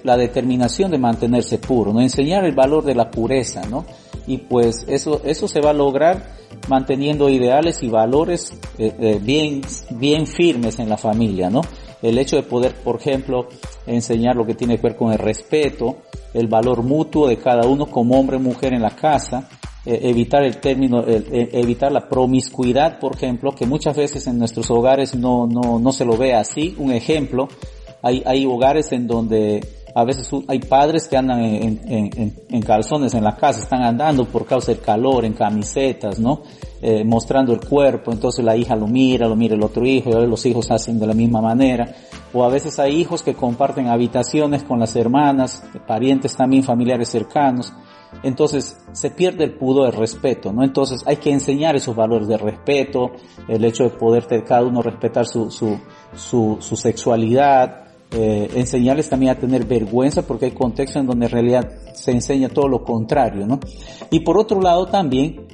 [0.04, 2.02] la determinación de mantenerse puro, ¿no?
[2.02, 3.86] Enseñar el valor de la pureza, ¿no?
[4.28, 9.62] Y pues eso, eso se va a lograr manteniendo ideales y valores eh, eh, bien,
[9.92, 11.62] bien firmes en la familia, ¿no?
[12.02, 13.48] El hecho de poder, por ejemplo,
[13.86, 15.98] enseñar lo que tiene que ver con el respeto,
[16.34, 19.50] el valor mutuo de cada uno como hombre y mujer en la casa,
[19.86, 25.16] eh, evitar el término, evitar la promiscuidad, por ejemplo, que muchas veces en nuestros hogares
[25.16, 26.74] no, no, no se lo ve así.
[26.78, 27.50] Un ejemplo,
[28.02, 29.60] hay, hay hogares en donde
[29.94, 34.72] a veces hay padres que andan en, calzones en la casa, están andando por causa
[34.72, 36.42] del calor, en camisetas, ¿no?
[36.82, 40.28] Eh, mostrando el cuerpo, entonces la hija lo mira, lo mira el otro hijo, y
[40.28, 41.94] los hijos hacen de la misma manera.
[42.34, 47.74] O a veces hay hijos que comparten habitaciones con las hermanas, parientes también, familiares cercanos.
[48.24, 50.64] Entonces se pierde el pudor, el respeto, ¿no?
[50.64, 53.12] Entonces hay que enseñar esos valores de respeto,
[53.48, 55.80] el hecho de poder cada uno respetar su, su,
[56.16, 61.32] su, su sexualidad, eh, enseñarles también a tener vergüenza porque hay contextos en donde en
[61.32, 63.60] realidad se enseña todo lo contrario, ¿no?
[64.10, 65.48] Y por otro lado también,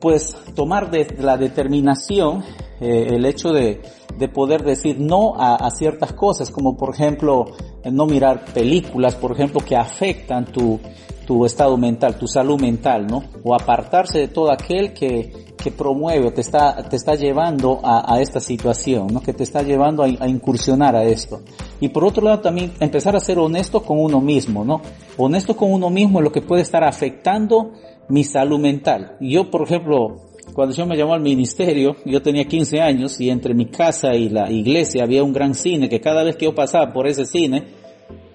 [0.00, 2.44] pues tomar de la determinación
[2.80, 3.82] eh, el hecho de,
[4.18, 7.46] de poder decir no a, a, ciertas cosas, como por ejemplo
[7.90, 10.78] no mirar películas, por ejemplo, que afectan tu,
[11.26, 13.24] tu estado mental, tu salud mental, ¿no?
[13.42, 18.20] O apartarse de todo aquel que, que promueve o te está, te está llevando a,
[18.20, 19.20] esta situación, ¿no?
[19.20, 21.40] Que te está llevando a, a, incursionar a esto.
[21.80, 24.80] Y por otro lado también empezar a ser honesto con uno mismo, ¿no?
[25.16, 27.72] Honesto con uno mismo es lo que puede estar afectando
[28.08, 29.16] mi salud mental.
[29.20, 30.20] Yo, por ejemplo,
[30.54, 34.28] cuando yo me llamó al ministerio, yo tenía 15 años y entre mi casa y
[34.28, 37.64] la iglesia había un gran cine que cada vez que yo pasaba por ese cine,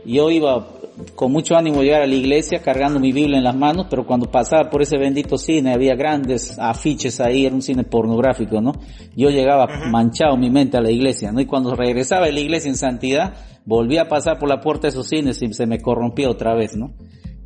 [0.06, 0.68] yo iba
[1.16, 4.30] con mucho ánimo llegar a la iglesia cargando mi Biblia en las manos, pero cuando
[4.30, 8.74] pasaba por ese bendito cine había grandes afiches ahí, era un cine pornográfico, ¿no?
[9.16, 11.40] Yo llegaba manchado mi mente a la iglesia, ¿no?
[11.40, 13.34] Y cuando regresaba a la iglesia en santidad,
[13.66, 16.76] volvía a pasar por la puerta de esos cines y se me corrompía otra vez,
[16.76, 16.92] ¿no?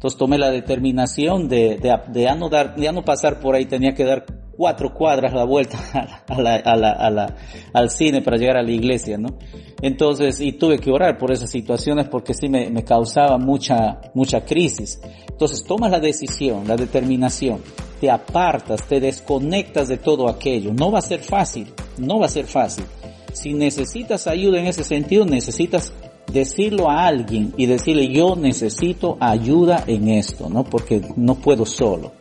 [0.06, 3.66] Entonces tomé la determinación de, de, de, ya no dar, ya no pasar por ahí,
[3.66, 4.24] tenía que dar
[4.56, 5.80] cuatro cuadras la vuelta
[6.28, 7.36] a la, a la, a la,
[7.74, 9.40] al cine para llegar a la iglesia, ¿no?
[9.82, 14.46] Entonces, y tuve que orar por esas situaciones porque sí me, me causaba mucha, mucha
[14.46, 15.02] crisis.
[15.28, 17.62] Entonces, tomas la decisión, la determinación,
[18.00, 20.72] te apartas, te desconectas de todo aquello.
[20.72, 22.86] No va a ser fácil, no va a ser fácil.
[23.34, 25.92] Si necesitas ayuda en ese sentido, necesitas
[26.36, 30.66] decirlo a alguien y decirle yo necesito ayuda en esto, ¿no?
[30.66, 32.12] Porque no puedo solo.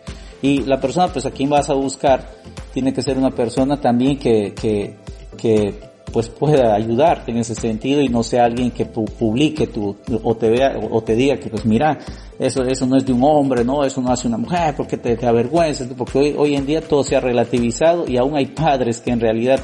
[0.40, 2.30] Y la persona pues a quien vas a buscar
[2.72, 4.96] tiene que ser una persona también que, que,
[5.36, 5.74] que
[6.12, 10.48] pues pueda ayudarte en ese sentido y no sea alguien que publique tu, o te
[10.48, 11.98] vea, o te diga que pues mira,
[12.38, 15.16] eso, eso no es de un hombre, no, eso no hace una mujer, porque te,
[15.16, 19.00] te avergüenza, porque hoy, hoy en día todo se ha relativizado y aún hay padres
[19.00, 19.58] que en realidad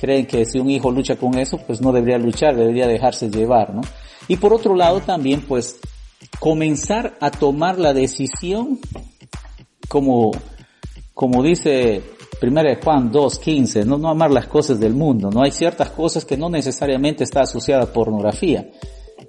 [0.00, 3.74] creen que si un hijo lucha con eso, pues no debería luchar, debería dejarse llevar,
[3.74, 3.82] ¿no?
[4.28, 5.78] Y por otro lado también, pues,
[6.38, 8.78] comenzar a tomar la decisión,
[9.88, 10.30] como,
[11.14, 12.02] como dice
[12.42, 16.36] 1 Juan 2.15, no, no amar las cosas del mundo, no hay ciertas cosas que
[16.36, 18.70] no necesariamente está asociada a pornografía.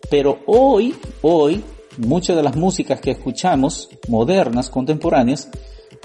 [0.10, 1.64] Pero hoy, hoy,
[1.98, 5.50] muchas de las músicas que escuchamos, modernas, contemporáneas,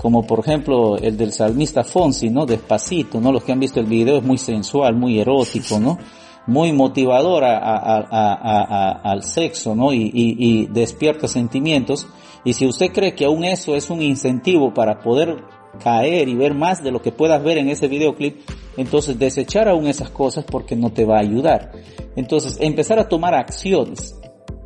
[0.01, 2.47] como por ejemplo el del salmista Fonsi, ¿no?
[2.47, 3.33] Despacito, ¿no?
[3.33, 5.99] Los que han visto el video es muy sensual, muy erótico, ¿no?
[6.47, 9.93] Muy motivador al sexo, ¿no?
[9.93, 12.07] Y, y, y despierta sentimientos.
[12.45, 15.43] Y si usted cree que aún eso es un incentivo para poder
[15.83, 19.87] caer y ver más de lo que puedas ver en ese videoclip, entonces desechar aún
[19.87, 21.73] esas cosas porque no te va a ayudar.
[22.15, 24.17] Entonces empezar a tomar acciones,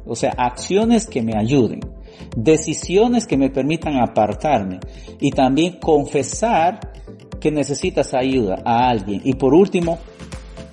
[0.04, 1.80] o sea, acciones que me ayuden
[2.36, 4.80] decisiones que me permitan apartarme
[5.20, 6.92] y también confesar
[7.40, 9.20] que necesitas ayuda a alguien.
[9.24, 9.98] Y por último,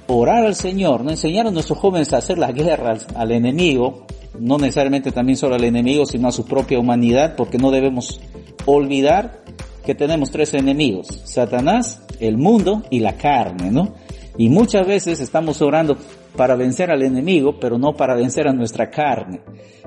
[0.08, 4.06] orar al Señor, no enseñar a nuestros jóvenes a hacer la guerra al, al enemigo,
[4.40, 8.20] no necesariamente también solo al enemigo, sino a su propia humanidad, porque no debemos
[8.66, 9.42] olvidar
[9.86, 13.94] que tenemos tres enemigos, Satanás, el mundo y la carne, ¿no?
[14.38, 15.98] Y muchas veces estamos orando
[16.38, 19.42] para vencer al enemigo, pero no para vencer a nuestra carne.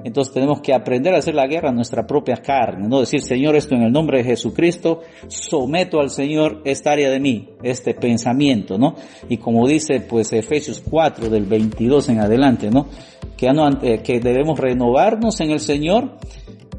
[0.05, 3.57] Entonces tenemos que aprender a hacer la guerra a nuestra propia carne, no decir, Señor,
[3.57, 8.77] esto en el nombre de Jesucristo, someto al Señor esta área de mí, este pensamiento,
[8.77, 8.97] ¿no?
[9.29, 12.87] Y como dice, pues, Efesios 4 del 22 en adelante, ¿no?
[13.37, 13.47] Que,
[13.83, 16.17] eh, que debemos renovarnos en el Señor,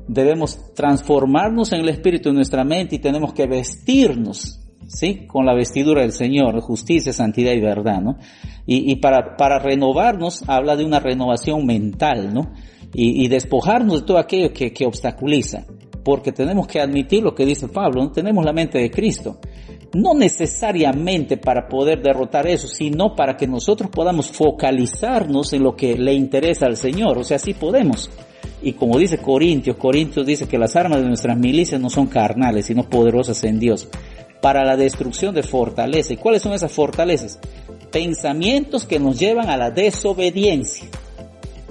[0.07, 4.60] debemos transformarnos en el Espíritu de nuestra mente y tenemos que vestirnos
[4.93, 5.25] ¿sí?
[5.27, 8.17] Con la vestidura del Señor, justicia, santidad y verdad, ¿no?
[8.65, 12.51] Y, y para, para renovarnos habla de una renovación mental, ¿no?
[12.93, 15.65] Y, y despojarnos de todo aquello que, que obstaculiza.
[16.03, 18.11] Porque tenemos que admitir lo que dice Pablo, ¿no?
[18.11, 19.39] Tenemos la mente de Cristo.
[19.93, 25.97] No necesariamente para poder derrotar eso, sino para que nosotros podamos focalizarnos en lo que
[25.97, 27.17] le interesa al Señor.
[27.17, 28.09] O sea, sí podemos.
[28.63, 32.65] Y como dice Corintios, Corintios dice que las armas de nuestras milicias no son carnales,
[32.65, 33.87] sino poderosas en Dios,
[34.41, 36.13] para la destrucción de fortaleza.
[36.13, 37.39] ¿Y cuáles son esas fortalezas?
[37.91, 40.87] Pensamientos que nos llevan a la desobediencia.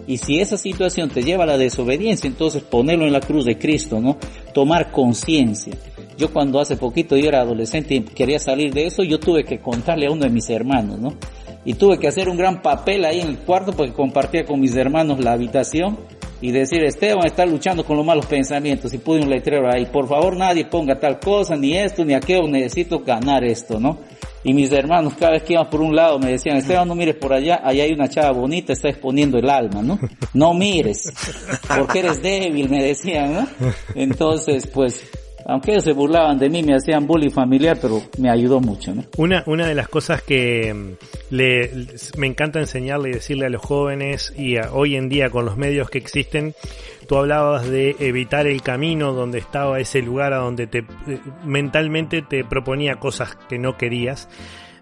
[0.07, 3.59] Y si esa situación te lleva a la desobediencia, entonces ponerlo en la cruz de
[3.59, 4.17] Cristo, ¿no?
[4.53, 5.75] Tomar conciencia.
[6.17, 9.61] Yo cuando hace poquito yo era adolescente y quería salir de eso, yo tuve que
[9.61, 11.15] contarle a uno de mis hermanos, ¿no?
[11.65, 14.75] Y tuve que hacer un gran papel ahí en el cuarto porque compartía con mis
[14.77, 15.99] hermanos la habitación
[16.41, 20.09] y decir, Esteban está luchando con los malos pensamientos y pude un letrero ahí, por
[20.09, 23.99] favor nadie ponga tal cosa, ni esto, ni aquello, necesito ganar esto, ¿no?
[24.43, 27.17] Y mis hermanos cada vez que iban por un lado me decían, Esteban no mires
[27.17, 29.99] por allá, allá hay una chava bonita, está exponiendo el alma, ¿no?
[30.33, 31.13] No mires,
[31.77, 33.47] porque eres débil, me decían, ¿no?
[33.95, 35.11] Entonces, pues,
[35.51, 38.93] aunque se burlaban de mí, me hacían bullying familiar, pero me ayudó mucho.
[39.17, 41.71] Una, una de las cosas que mm, le,
[42.17, 45.91] me encanta enseñarle y decirle a los jóvenes y hoy en día con los medios
[45.91, 46.55] que existen,
[47.09, 52.23] tú hablabas de evitar el camino donde estaba ese lugar a donde te eh, mentalmente
[52.23, 54.29] te proponía cosas que no querías.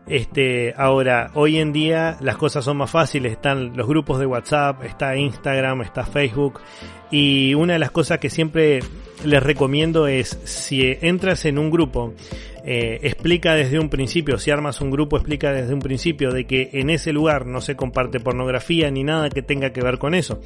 [0.08, 4.82] Este, ahora, hoy en día las cosas son más fáciles, están los grupos de WhatsApp,
[4.84, 6.60] está Instagram, está Facebook,
[7.10, 8.80] y una de las cosas que siempre
[9.24, 12.14] les recomiendo es, si entras en un grupo,
[12.70, 16.68] eh, explica desde un principio, si armas un grupo, explica desde un principio de que
[16.74, 20.42] en ese lugar no se comparte pornografía ni nada que tenga que ver con eso.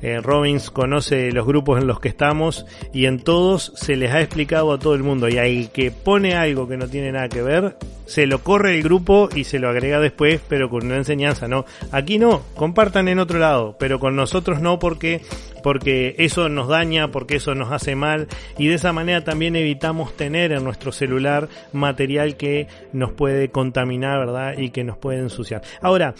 [0.00, 4.22] Eh, Robbins conoce los grupos en los que estamos y en todos se les ha
[4.22, 7.42] explicado a todo el mundo y ahí que pone algo que no tiene nada que
[7.42, 7.76] ver,
[8.06, 11.66] se lo corre el grupo y se lo agrega después, pero con una enseñanza, ¿no?
[11.92, 15.20] Aquí no, compartan en otro lado, pero con nosotros no porque
[15.68, 18.26] porque eso nos daña, porque eso nos hace mal
[18.56, 24.18] y de esa manera también evitamos tener en nuestro celular material que nos puede contaminar,
[24.18, 24.56] ¿verdad?
[24.56, 25.60] Y que nos puede ensuciar.
[25.82, 26.14] Ahora,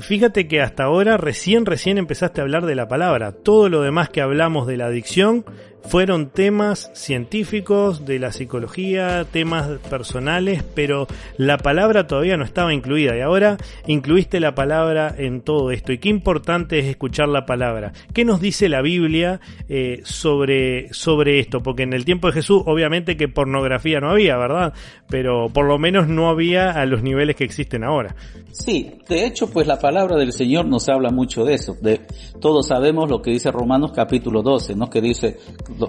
[0.00, 3.32] fíjate que hasta ahora recién, recién empezaste a hablar de la palabra.
[3.32, 5.44] Todo lo demás que hablamos de la adicción
[5.88, 13.16] fueron temas científicos de la psicología, temas personales, pero la palabra todavía no estaba incluida
[13.16, 15.92] y ahora incluiste la palabra en todo esto.
[15.92, 17.92] Y qué importante es escuchar la palabra.
[18.12, 21.62] ¿Qué nos dice la Biblia eh, sobre, sobre esto?
[21.62, 24.72] Porque en el tiempo de Jesús obviamente que pornografía no había, ¿verdad?
[25.08, 28.16] Pero por lo menos no había a los niveles que existen ahora.
[28.50, 31.76] Sí, de hecho pues la palabra del Señor nos habla mucho de eso.
[31.80, 32.00] De,
[32.40, 34.90] todos sabemos lo que dice Romanos capítulo 12, ¿no?
[34.90, 35.38] Que dice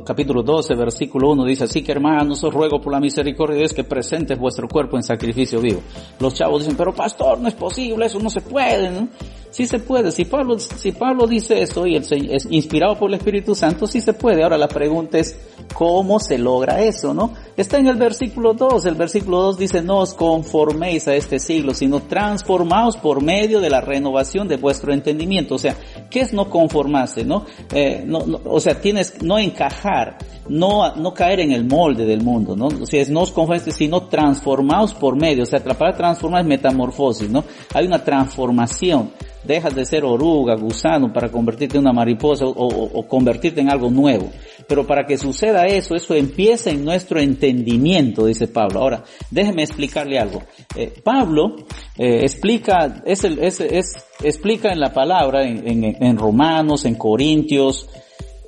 [0.04, 3.74] capítulo 12, versículo 1 dice, así que hermanos, os ruego por la misericordia de Dios
[3.74, 5.82] que presentes vuestro cuerpo en sacrificio vivo.
[6.20, 9.08] Los chavos dicen, pero pastor, no es posible, eso no se puede, ¿no?
[9.50, 10.12] Sí se puede.
[10.12, 14.14] Si Pablo, si Pablo dice eso y es inspirado por el Espíritu Santo, sí se
[14.14, 14.44] puede.
[14.44, 15.40] Ahora la pregunta es,
[15.74, 17.34] ¿cómo se logra eso, no?
[17.56, 18.86] Está en el versículo 2.
[18.86, 23.70] El versículo 2 dice, no os conforméis a este siglo, sino transformaos por medio de
[23.70, 25.56] la renovación de vuestro entendimiento.
[25.56, 25.76] O sea,
[26.10, 27.46] ¿qué es no conformarse, no?
[27.74, 30.18] Eh, no, o sea, tienes, no encajar,
[30.50, 32.68] no, no caer en el molde del mundo, ¿no?
[32.68, 35.44] O sea, es no os conforméis, sino transformaos por medio.
[35.44, 37.44] O sea, la palabra transformar es metamorfosis, ¿no?
[37.74, 39.12] Hay una transformación
[39.48, 44.30] dejas de ser oruga, gusano para convertirte en una mariposa o, convertirte en algo nuevo.
[44.68, 48.82] Pero para que suceda eso, eso empieza en nuestro entendimiento, dice Pablo.
[48.82, 50.44] Ahora, déjeme explicarle algo.
[50.76, 51.56] Eh, Pablo
[51.98, 57.88] eh, explica, es, es, es, explica en la palabra, en, en, en Romanos, en Corintios,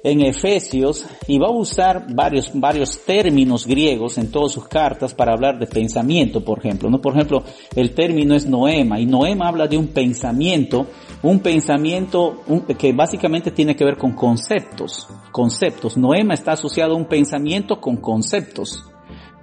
[0.04, 5.34] en Efesios y va a usar varios, varios términos griegos en todas sus cartas para
[5.34, 6.90] hablar de pensamiento, por ejemplo.
[6.90, 7.02] ¿no?
[7.02, 7.44] Por ejemplo,
[7.76, 10.88] el término es noema y noema habla de un pensamiento,
[11.22, 12.44] un pensamiento
[12.78, 15.98] que básicamente tiene que ver con conceptos, conceptos.
[15.98, 18.89] Noema está asociado a un pensamiento con conceptos.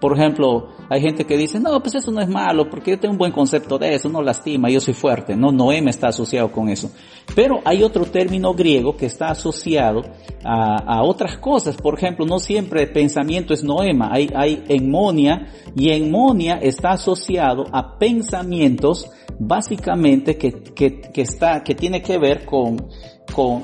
[0.00, 3.12] Por ejemplo, hay gente que dice, no, pues eso no es malo, porque yo tengo
[3.12, 5.34] un buen concepto de eso, no lastima, yo soy fuerte.
[5.34, 6.90] No, Noema está asociado con eso.
[7.34, 10.02] Pero hay otro término griego que está asociado
[10.44, 11.76] a, otras cosas.
[11.76, 17.98] Por ejemplo, no siempre pensamiento es Noema, hay, hay enmonia, y enmonia está asociado a
[17.98, 22.88] pensamientos básicamente que, que, que está, que tiene que ver con,
[23.34, 23.62] con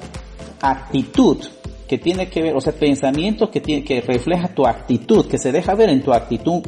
[0.61, 1.39] actitud
[1.93, 5.53] que tiene que ver, o sea, pensamientos que, tiene, que refleja tu actitud, que se
[5.53, 6.63] deja ver en tu actitud,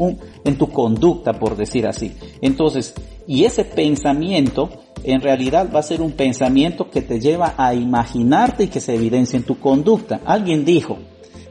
[0.45, 2.13] en tu conducta, por decir así.
[2.43, 2.93] Entonces,
[3.27, 4.69] y ese pensamiento
[5.03, 8.95] en realidad va a ser un pensamiento que te lleva a imaginarte y que se
[8.95, 10.21] evidencia en tu conducta.
[10.27, 10.99] Alguien dijo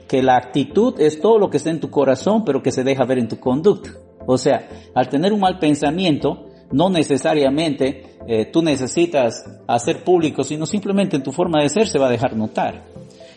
[0.07, 3.05] que la actitud es todo lo que está en tu corazón, pero que se deja
[3.05, 3.89] ver en tu conducta.
[4.27, 10.67] O sea, al tener un mal pensamiento, no necesariamente eh, tú necesitas hacer público, sino
[10.67, 12.92] simplemente en tu forma de ser se va a dejar notar.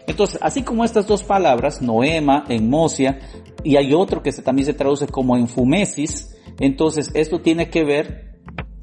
[0.07, 3.19] Entonces, así como estas dos palabras, noema, enmosia,
[3.65, 8.36] y hay otro que también se traduce como enfumesis, entonces esto tiene que ver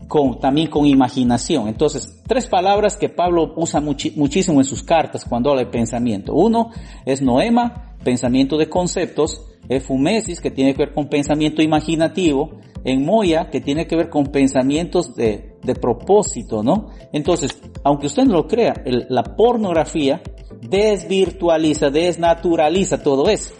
[0.07, 1.67] con, también con imaginación.
[1.67, 6.33] Entonces, tres palabras que Pablo usa muchísimo en sus cartas cuando habla de pensamiento.
[6.33, 6.71] Uno
[7.05, 13.49] es noema, pensamiento de conceptos, efumesis, que tiene que ver con pensamiento imaginativo, en Moya,
[13.49, 16.89] que tiene que ver con pensamientos de, de propósito, ¿no?
[17.13, 20.21] Entonces, aunque usted no lo crea, la pornografía
[20.61, 23.53] desvirtualiza, desnaturaliza todo eso.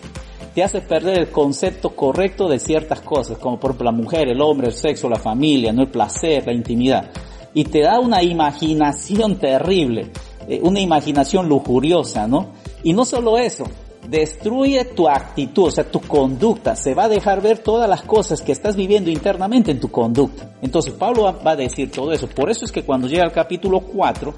[0.54, 4.42] Te hace perder el concepto correcto de ciertas cosas, como por ejemplo la mujer, el
[4.42, 5.82] hombre, el sexo, la familia, ¿no?
[5.82, 7.10] el placer, la intimidad.
[7.56, 10.12] Y te da una imaginación terrible,
[10.48, 12.52] eh, una imaginación lujuriosa, ¿no?
[12.84, 13.66] Y no solo eso,
[14.08, 16.76] destruye tu actitud, o sea, tu conducta.
[16.76, 20.52] Se va a dejar ver todas las cosas que estás viviendo internamente en tu conducta.
[20.62, 22.28] Entonces Pablo va a decir todo eso.
[22.28, 24.34] Por eso es que cuando llega al capítulo 4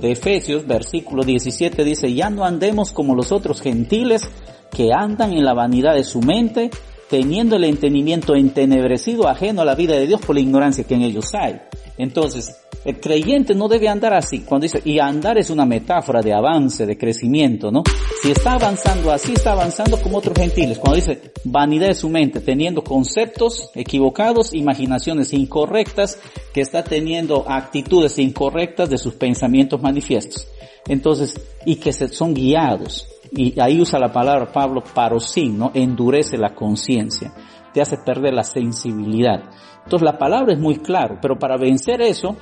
[0.00, 4.28] de Efesios, versículo 17, dice, ya no andemos como los otros gentiles
[4.70, 6.70] que andan en la vanidad de su mente,
[7.08, 11.02] teniendo el entendimiento entenebrecido ajeno a la vida de Dios por la ignorancia que en
[11.02, 11.60] ellos hay.
[11.98, 14.40] Entonces, el creyente no debe andar así.
[14.40, 17.82] Cuando dice, y andar es una metáfora de avance, de crecimiento, ¿no?
[18.22, 20.78] Si está avanzando así, está avanzando como otros gentiles.
[20.78, 26.18] Cuando dice vanidad de su mente, teniendo conceptos equivocados, imaginaciones incorrectas,
[26.54, 30.46] que está teniendo actitudes incorrectas de sus pensamientos manifiestos.
[30.88, 33.06] Entonces, y que se, son guiados.
[33.32, 35.70] Y ahí usa la palabra Pablo parosín, ¿no?
[35.74, 37.32] Endurece la conciencia.
[37.72, 39.42] Te hace perder la sensibilidad.
[39.84, 42.36] Entonces la palabra es muy claro, pero para vencer eso,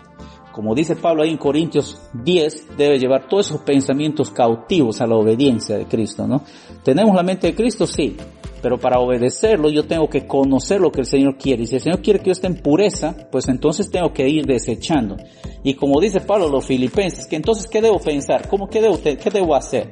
[0.53, 5.15] como dice Pablo ahí en Corintios 10, debe llevar todos esos pensamientos cautivos a la
[5.15, 6.43] obediencia de Cristo, ¿no?
[6.83, 7.87] ¿Tenemos la mente de Cristo?
[7.87, 8.17] Sí,
[8.61, 11.63] pero para obedecerlo yo tengo que conocer lo que el Señor quiere.
[11.63, 14.47] Y si el Señor quiere que yo esté en pureza, pues entonces tengo que ir
[14.47, 15.17] desechando.
[15.63, 18.49] Y como dice Pablo los filipenses, que entonces ¿qué debo pensar?
[18.49, 19.91] ¿Cómo qué debo, qué debo hacer?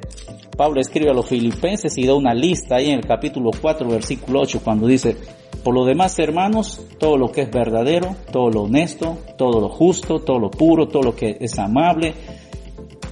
[0.57, 4.41] Pablo escribe a los filipenses y da una lista ahí en el capítulo 4, versículo
[4.41, 5.15] 8, cuando dice,
[5.63, 10.19] por lo demás, hermanos, todo lo que es verdadero, todo lo honesto, todo lo justo,
[10.19, 12.15] todo lo puro, todo lo que es amable,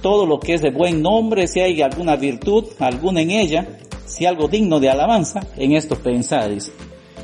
[0.02, 4.26] todo lo que es de buen nombre, si hay alguna virtud, alguna en ella, si
[4.26, 6.72] algo digno de alabanza, en esto pensáis.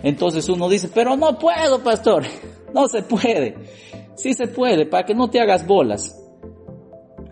[0.04, 2.24] Entonces uno dice, pero no puedo, pastor.
[2.72, 3.54] No se puede.
[4.14, 6.16] Sí se puede, para que no te hagas bolas.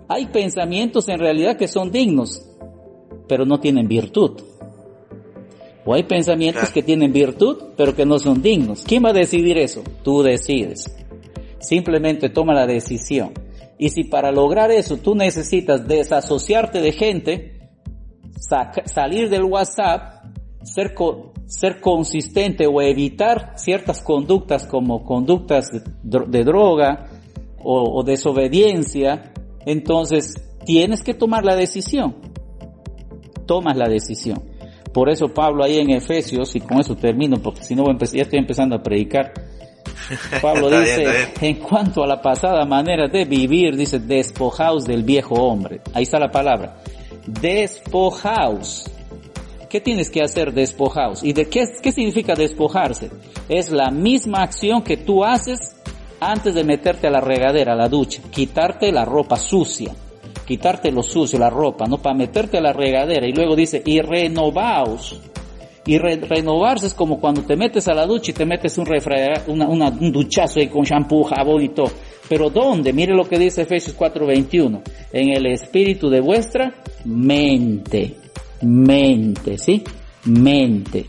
[0.08, 2.49] Hay pensamientos en realidad que son dignos,
[3.30, 4.40] pero no tienen virtud.
[5.84, 8.82] O hay pensamientos que tienen virtud, pero que no son dignos.
[8.82, 9.84] ¿Quién va a decidir eso?
[10.02, 10.92] Tú decides.
[11.60, 13.32] Simplemente toma la decisión.
[13.78, 17.70] Y si para lograr eso tú necesitas desasociarte de gente,
[18.86, 20.24] salir del WhatsApp,
[20.64, 20.92] ser,
[21.46, 25.70] ser consistente o evitar ciertas conductas como conductas
[26.02, 27.06] de, droga
[27.62, 29.32] o desobediencia,
[29.64, 32.29] entonces tienes que tomar la decisión.
[33.50, 34.40] Tomas la decisión.
[34.92, 38.38] Por eso Pablo ahí en Efesios, y con eso termino, porque si no ya estoy
[38.38, 39.32] empezando a predicar.
[40.40, 45.80] Pablo dice, en cuanto a la pasada manera de vivir, dice, despojaos del viejo hombre.
[45.92, 46.76] Ahí está la palabra.
[47.26, 48.88] Despojaos.
[49.68, 50.52] ¿Qué tienes que hacer?
[50.52, 51.24] Despojaos.
[51.24, 53.10] ¿Y de qué, qué significa despojarse?
[53.48, 55.74] Es la misma acción que tú haces
[56.20, 58.22] antes de meterte a la regadera, a la ducha.
[58.30, 59.92] Quitarte la ropa sucia
[60.50, 61.98] quitarte lo sucio, la ropa, ¿no?
[61.98, 63.24] Para meterte a la regadera.
[63.24, 65.16] Y luego dice, y renovaos.
[65.86, 68.88] Y renovarse es como cuando te metes a la ducha y te metes un,
[69.46, 71.92] un duchazo ahí con shampoo, jabón y todo.
[72.28, 72.92] Pero ¿dónde?
[72.92, 74.82] Mire lo que dice Efesios 4:21.
[75.12, 76.74] En el espíritu de vuestra
[77.04, 78.16] mente.
[78.62, 79.84] Mente, ¿sí?
[80.24, 81.06] Mente.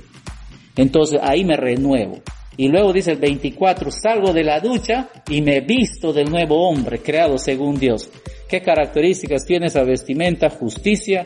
[0.75, 2.19] Entonces ahí me renuevo.
[2.57, 6.99] Y luego dice el 24, salgo de la ducha y me visto del nuevo hombre
[6.99, 8.07] creado según Dios.
[8.51, 10.49] ¿Qué características tiene esa vestimenta?
[10.49, 11.23] Justicia,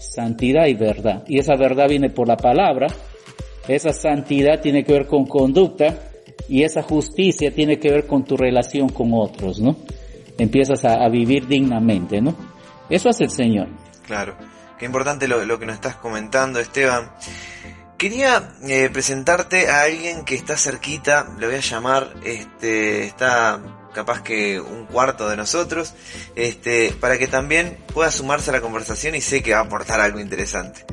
[0.00, 1.22] santidad y verdad.
[1.26, 2.86] Y esa verdad viene por la palabra.
[3.68, 5.94] Esa santidad tiene que ver con conducta
[6.48, 9.76] y esa justicia tiene que ver con tu relación con otros, ¿no?
[10.38, 12.34] Empiezas a, vivir dignamente, ¿no?
[12.88, 13.68] Eso hace el Señor.
[14.06, 14.34] Claro.
[14.78, 17.10] Qué importante lo, lo que nos estás comentando, Esteban.
[17.98, 23.60] Quería eh, presentarte a alguien que está cerquita, le voy a llamar, este, está
[23.94, 25.94] capaz que un cuarto de nosotros,
[26.36, 30.00] este, para que también pueda sumarse a la conversación y sé que va a aportar
[30.00, 30.84] algo interesante.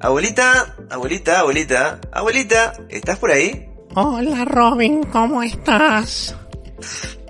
[0.00, 3.70] Abuelita, abuelita, abuelita, abuelita, ¿estás por ahí?
[3.94, 6.36] Hola Robin, ¿cómo estás?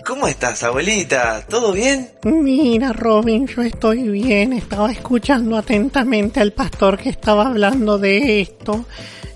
[0.09, 1.45] ¿Cómo estás, abuelita?
[1.47, 2.09] ¿Todo bien?
[2.25, 4.55] Mira, Robin, yo estoy bien.
[4.55, 8.87] Estaba escuchando atentamente al pastor que estaba hablando de esto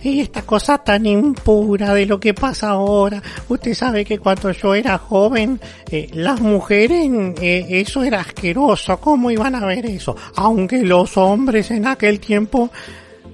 [0.03, 3.23] y esta cosa tan impura de lo que pasa ahora.
[3.51, 5.61] Usted sabe que cuando yo era joven,
[5.91, 7.11] eh, las mujeres,
[7.43, 8.99] eh, eso era asqueroso.
[8.99, 10.17] ¿Cómo iban a ver eso?
[10.37, 12.71] Aunque los hombres en aquel tiempo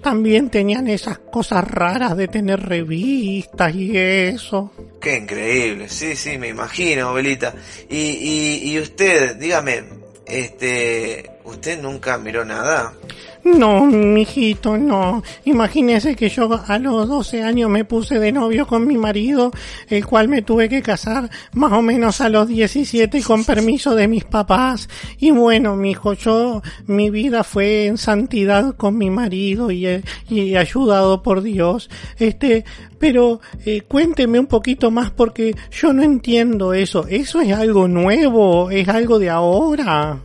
[0.00, 4.72] también tenían esas cosas raras de tener revistas y eso.
[5.00, 7.54] Qué increíble, sí, sí, me imagino, abuelita.
[7.88, 9.84] Y, y, y usted, dígame,
[10.26, 12.92] este, ¿usted nunca miró nada?
[13.56, 15.22] No, mijito, no.
[15.44, 19.50] Imagínese que yo a los 12 años me puse de novio con mi marido,
[19.88, 24.08] el cual me tuve que casar más o menos a los 17 con permiso de
[24.08, 24.88] mis papás.
[25.18, 29.86] Y bueno, mijo, yo, mi vida fue en santidad con mi marido y,
[30.28, 31.90] y ayudado por Dios.
[32.18, 32.64] Este,
[32.98, 37.06] pero eh, cuénteme un poquito más porque yo no entiendo eso.
[37.08, 38.70] ¿Eso es algo nuevo?
[38.70, 40.18] ¿Es algo de ahora?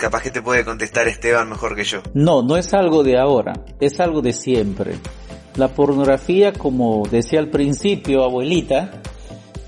[0.00, 2.02] Capaz que te puede contestar Esteban mejor que yo.
[2.14, 4.94] No, no es algo de ahora, es algo de siempre.
[5.56, 8.90] La pornografía, como decía al principio, abuelita,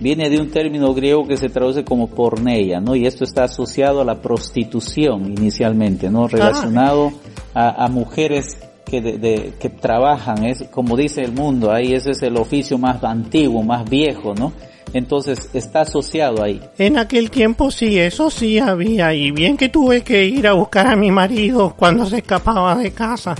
[0.00, 2.96] viene de un término griego que se traduce como porneia, ¿no?
[2.96, 6.26] Y esto está asociado a la prostitución inicialmente, ¿no?
[6.26, 7.12] Relacionado
[7.54, 12.36] a, mujeres que, de, que trabajan, es como dice el mundo, ahí ese es el
[12.36, 14.52] oficio más antiguo, más viejo, ¿no?
[14.92, 16.60] Entonces está asociado ahí.
[16.78, 19.14] En aquel tiempo sí, eso sí había.
[19.14, 22.92] Y bien que tuve que ir a buscar a mi marido cuando se escapaba de
[22.92, 23.34] casa.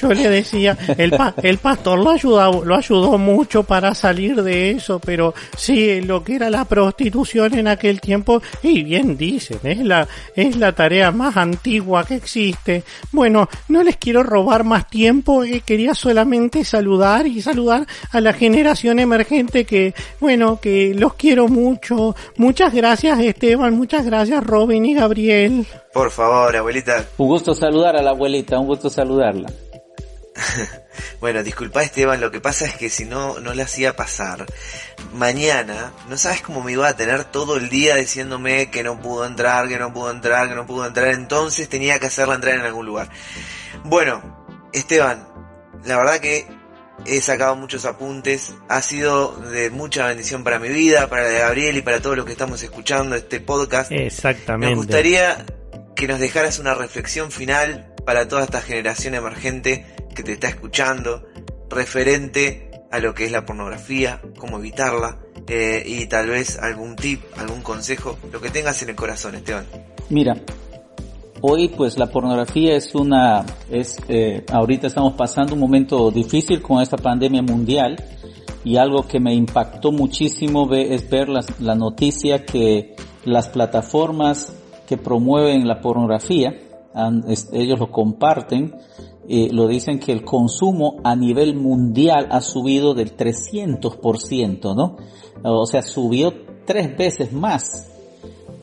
[0.00, 5.00] Yo le decía, el, el pastor lo ayudó, lo ayudó mucho para salir de eso,
[5.00, 10.06] pero sí, lo que era la prostitución en aquel tiempo, y bien dicen, es la,
[10.36, 12.84] es la tarea más antigua que existe.
[13.10, 18.32] Bueno, no les quiero robar más tiempo, eh, quería solamente saludar y saludar a la
[18.32, 22.14] generación emergente que, bueno, que los quiero mucho.
[22.36, 25.66] Muchas gracias Esteban, muchas gracias Robin y Gabriel.
[25.92, 27.06] Por favor, abuelita.
[27.18, 29.50] Un gusto saludar a la abuelita, un gusto saludarla.
[31.20, 34.46] bueno, disculpa Esteban, lo que pasa es que si no, no le hacía pasar,
[35.14, 39.26] mañana, no sabes cómo me iba a tener todo el día diciéndome que no pudo
[39.26, 42.62] entrar, que no pudo entrar, que no pudo entrar, entonces tenía que hacerla entrar en
[42.62, 43.10] algún lugar.
[43.84, 44.22] Bueno,
[44.72, 45.26] Esteban,
[45.84, 46.46] la verdad que
[47.06, 51.38] he sacado muchos apuntes, ha sido de mucha bendición para mi vida, para la de
[51.38, 53.90] Gabriel y para todos los que estamos escuchando este podcast.
[53.92, 54.74] Exactamente.
[54.74, 55.44] Me gustaría
[55.94, 61.26] que nos dejaras una reflexión final para toda esta generación emergente que te está escuchando,
[61.68, 67.22] referente a lo que es la pornografía, cómo evitarla eh, y tal vez algún tip,
[67.36, 69.66] algún consejo, lo que tengas en el corazón, Esteban.
[70.08, 70.36] Mira,
[71.40, 76.82] Hoy pues la pornografía es una, es, eh, ahorita estamos pasando un momento difícil con
[76.82, 77.96] esta pandemia mundial
[78.64, 84.52] y algo que me impactó muchísimo es ver la, noticia que las plataformas
[84.88, 86.54] que promueven la pornografía,
[87.52, 88.74] ellos lo comparten,
[89.28, 94.96] eh, lo dicen que el consumo a nivel mundial ha subido del 300%, ¿no?
[95.44, 96.32] O sea, subió
[96.66, 97.97] tres veces más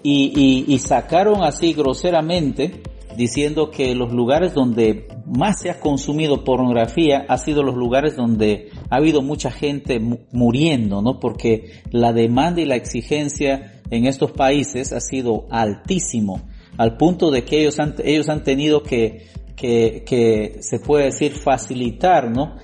[0.07, 2.83] y, sacaron así groseramente
[3.17, 8.69] diciendo que los lugares donde más se ha consumido pornografía ha sido los lugares donde
[8.89, 9.99] ha habido mucha gente
[10.31, 11.19] muriendo, ¿no?
[11.19, 16.41] Porque la demanda y la exigencia en estos países ha sido altísimo,
[16.77, 21.31] al punto de que ellos han, ellos han tenido que, que, que se puede decir
[21.31, 22.57] facilitar, ¿no?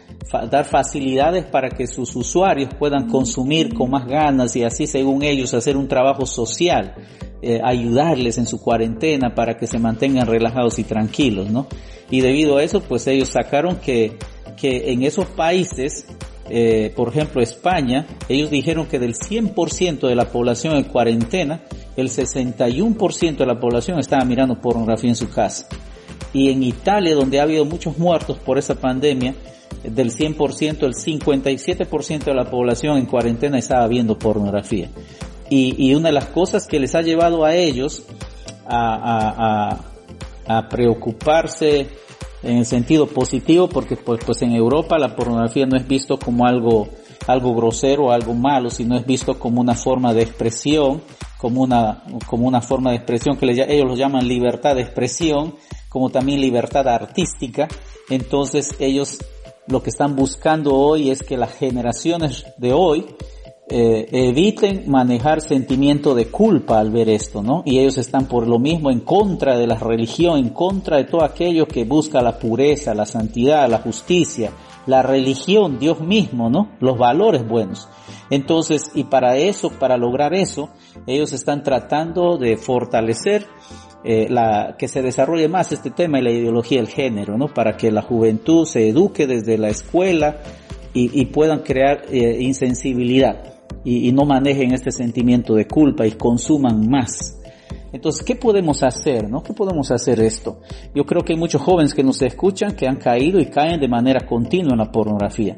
[0.50, 5.54] Dar facilidades para que sus usuarios puedan consumir con más ganas y así según ellos
[5.54, 6.96] hacer un trabajo social
[7.44, 11.66] eh, ayudarles en su cuarentena para que se mantengan relajados y tranquilos, ¿no?
[12.12, 14.20] Y debido a eso, pues ellos sacaron que,
[14.56, 16.06] que en esos países,
[16.52, 21.62] eh, por ejemplo España, ellos dijeron que del 100% de la población en cuarentena,
[21.98, 25.68] el 61% de la población estaba mirando pornografía en su casa.
[26.34, 29.34] Y en Italia, donde ha habido muchos muertos por esa pandemia,
[29.84, 34.90] del 100%, el 57% de la población en cuarentena estaba viendo pornografía.
[35.50, 38.06] Y, una de las cosas que les ha llevado a ellos
[38.66, 39.80] a,
[40.70, 41.88] preocuparse
[42.44, 46.46] en el sentido positivo, porque pues, pues en Europa la pornografía no es visto como
[46.46, 46.90] algo,
[47.28, 51.02] algo grosero algo malo, sino es visto como una forma de expresión,
[51.38, 55.56] como una, como una forma de expresión que ellos lo llaman libertad de expresión,
[55.90, 57.68] como también libertad artística.
[58.10, 59.20] Entonces ellos
[59.68, 63.06] lo que están buscando hoy es que las generaciones de hoy
[63.74, 67.64] eh, eviten manejar sentimiento de culpa al ver esto, ¿no?
[67.66, 71.24] Y ellos están por lo mismo en contra de la religión, en contra de todo
[71.24, 74.52] aquello que busca la pureza, la santidad, la justicia,
[74.88, 76.72] la religión, Dios mismo, ¿no?
[76.82, 77.88] Los valores buenos.
[78.30, 80.70] Entonces, y para eso, para lograr eso,
[81.08, 83.48] ellos están tratando de fortalecer
[84.04, 87.48] eh, la, que se desarrolle más este tema y la ideología del género, ¿no?
[87.48, 90.38] Para que la juventud se eduque desde la escuela,
[90.94, 96.90] y, puedan crear eh, insensibilidad y, y no manejen este sentimiento de culpa y consuman
[96.90, 97.38] más.
[97.94, 99.30] Entonces, ¿qué podemos hacer?
[99.30, 99.44] ¿No?
[99.44, 100.60] ¿Qué podemos hacer esto?
[100.96, 103.88] Yo creo que hay muchos jóvenes que nos escuchan que han caído y caen de
[103.88, 105.58] manera continua en la pornografía.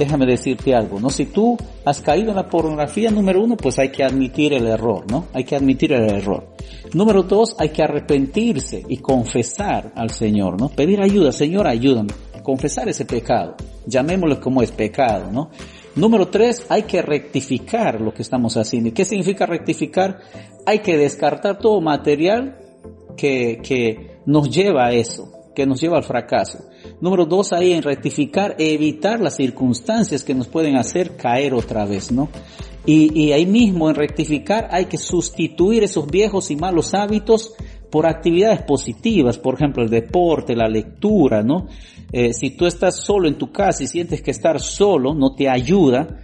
[0.00, 1.10] Déjame decirte algo, ¿no?
[1.10, 5.04] Si tú has caído en la pornografía, número uno, pues hay que admitir el error,
[5.10, 5.26] ¿no?
[5.34, 6.56] Hay que admitir el error.
[6.94, 10.70] Número dos, hay que arrepentirse y confesar al Señor, ¿no?
[10.70, 12.14] Pedir ayuda, Señor, ayúdame.
[12.42, 13.56] Confesar ese pecado.
[13.84, 15.50] Llamémoslo como es pecado, ¿no?
[15.96, 18.88] Número tres, hay que rectificar lo que estamos haciendo.
[18.88, 20.20] ¿Y qué significa rectificar?
[20.64, 22.56] Hay que descartar todo material
[23.18, 26.58] que, que nos lleva a eso, que nos lleva al fracaso.
[27.00, 32.12] Número dos, hay en rectificar, evitar las circunstancias que nos pueden hacer caer otra vez,
[32.12, 32.28] ¿no?
[32.86, 37.52] Y, y ahí mismo en rectificar hay que sustituir esos viejos y malos hábitos
[37.90, 41.66] por actividades positivas, por ejemplo el deporte, la lectura, ¿no?
[42.12, 45.48] Eh, si tú estás solo en tu casa y sientes que estar solo no te
[45.48, 46.20] ayuda,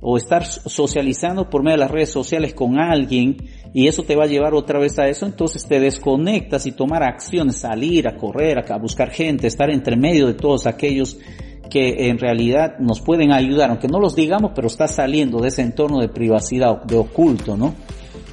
[0.00, 3.36] o estar socializando por medio de las redes sociales con alguien
[3.72, 7.02] y eso te va a llevar otra vez a eso, entonces te desconectas y tomar
[7.02, 11.18] acciones, salir a correr, a buscar gente, estar entre medio de todos aquellos
[11.70, 15.62] que en realidad nos pueden ayudar, aunque no los digamos, pero está saliendo de ese
[15.62, 17.74] entorno de privacidad, de oculto, ¿no?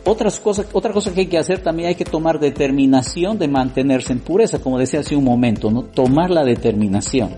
[0.05, 4.13] Otras cosas, otra cosa que hay que hacer también hay que tomar determinación de mantenerse
[4.13, 5.83] en pureza, como decía hace un momento, ¿no?
[5.83, 7.29] Tomar la determinación.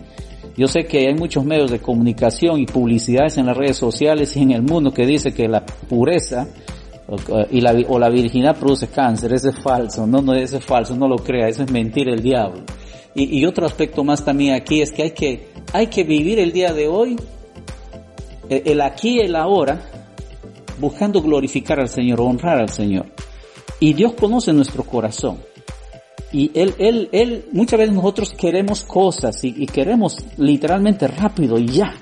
[0.56, 4.42] Yo sé que hay muchos medios de comunicación y publicidades en las redes sociales y
[4.42, 6.48] en el mundo que dice que la pureza
[7.10, 7.18] o,
[7.50, 9.34] y la, o la virginidad produce cáncer.
[9.34, 12.22] Eso es falso, no, no, eso es falso, no lo crea, eso es mentir el
[12.22, 12.64] diablo.
[13.16, 16.52] Y, y otro aspecto más también aquí es que hay que, hay que vivir el
[16.52, 17.16] día de hoy,
[18.50, 19.82] el, el aquí y el ahora,
[20.80, 23.08] buscando glorificar al Señor, honrar al Señor.
[23.80, 25.40] Y Dios conoce nuestro corazón.
[26.32, 31.94] Y Él, Él, Él, muchas veces nosotros queremos cosas y, queremos literalmente rápido y ya.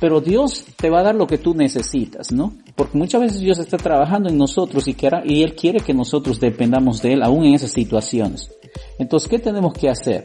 [0.00, 2.54] Pero Dios te va a dar lo que tú necesitas, ¿no?
[2.74, 7.02] Porque muchas veces Dios está trabajando en nosotros y, y Él quiere que nosotros dependamos
[7.02, 8.50] de Él aún en esas situaciones.
[8.98, 10.22] Entonces, ¿qué tenemos que hacer?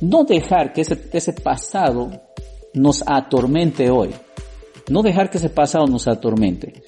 [0.00, 2.10] No dejar que ese, ese pasado
[2.72, 4.10] nos atormente hoy.
[4.88, 6.82] No dejar que ese pasado nos atormente.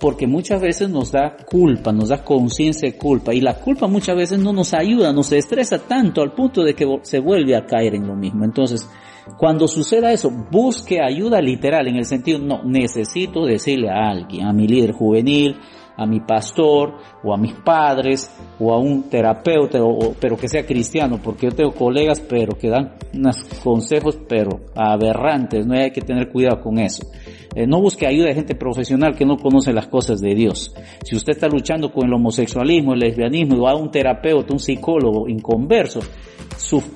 [0.00, 3.34] Porque muchas veces nos da culpa, nos da conciencia de culpa.
[3.34, 6.86] Y la culpa muchas veces no nos ayuda, nos estresa tanto al punto de que
[7.02, 8.44] se vuelve a caer en lo mismo.
[8.44, 8.88] Entonces,
[9.36, 14.52] cuando suceda eso, busque ayuda literal en el sentido, no, necesito decirle a alguien, a
[14.52, 15.56] mi líder juvenil,
[15.96, 19.78] a mi pastor o a mis padres o a un terapeuta,
[20.20, 25.66] pero que sea cristiano, porque yo tengo colegas pero que dan unos consejos pero aberrantes,
[25.66, 27.06] no hay que tener cuidado con eso.
[27.54, 30.74] Eh, no busque ayuda de gente profesional que no conoce las cosas de Dios.
[31.04, 35.28] Si usted está luchando con el homosexualismo, el lesbianismo, o a un terapeuta, un psicólogo
[35.28, 36.00] inconverso,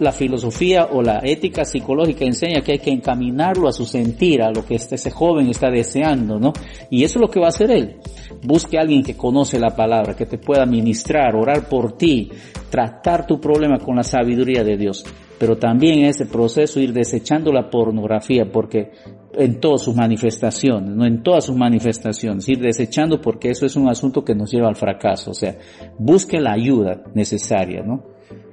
[0.01, 4.51] la filosofía o la ética psicológica enseña que hay que encaminarlo a su sentir, a
[4.51, 6.53] lo que este, ese joven está deseando, ¿no?
[6.90, 7.96] Y eso es lo que va a hacer él.
[8.42, 12.30] Busque a alguien que conoce la palabra, que te pueda ministrar, orar por ti,
[12.70, 15.05] tratar tu problema con la sabiduría de Dios.
[15.41, 18.93] Pero también en ese proceso ir desechando la pornografía, porque
[19.32, 23.88] en todas sus manifestaciones, no en todas sus manifestaciones, ir desechando porque eso es un
[23.88, 25.30] asunto que nos lleva al fracaso.
[25.30, 25.57] O sea,
[25.99, 28.05] busque la ayuda necesaria, ¿no?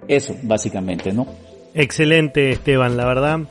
[0.07, 1.27] Eso, básicamente, ¿no?
[1.79, 3.41] Excelente, Esteban, la verdad.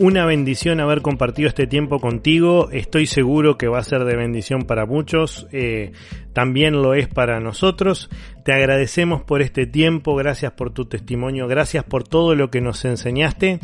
[0.00, 2.68] Una bendición haber compartido este tiempo contigo.
[2.72, 5.46] Estoy seguro que va a ser de bendición para muchos.
[5.52, 5.92] Eh,
[6.32, 8.10] también lo es para nosotros.
[8.44, 10.16] Te agradecemos por este tiempo.
[10.16, 11.46] Gracias por tu testimonio.
[11.46, 13.60] Gracias por todo lo que nos enseñaste.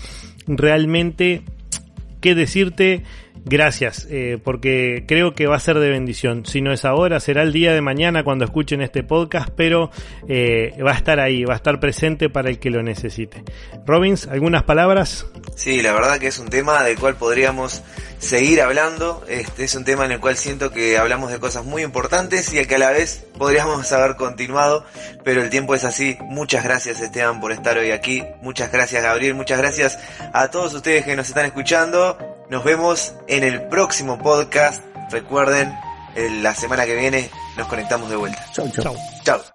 [0.46, 1.42] Realmente,
[2.20, 3.02] ¿qué decirte?
[3.44, 6.46] Gracias, eh, porque creo que va a ser de bendición.
[6.46, 9.90] Si no es ahora, será el día de mañana cuando escuchen este podcast, pero
[10.28, 13.42] eh, va a estar ahí, va a estar presente para el que lo necesite.
[13.84, 15.26] Robbins, ¿algunas palabras?
[15.56, 17.82] Sí, la verdad que es un tema del cual podríamos
[18.18, 19.24] seguir hablando.
[19.28, 22.64] Este es un tema en el cual siento que hablamos de cosas muy importantes y
[22.64, 24.84] que a la vez podríamos haber continuado,
[25.24, 26.16] pero el tiempo es así.
[26.20, 28.22] Muchas gracias Esteban por estar hoy aquí.
[28.40, 29.34] Muchas gracias Gabriel.
[29.34, 29.98] Muchas gracias
[30.32, 32.41] a todos ustedes que nos están escuchando.
[32.48, 34.82] Nos vemos en el próximo podcast.
[35.10, 35.72] Recuerden,
[36.42, 38.44] la semana que viene nos conectamos de vuelta.
[38.52, 38.96] Chau, chau.
[39.24, 39.51] Chau.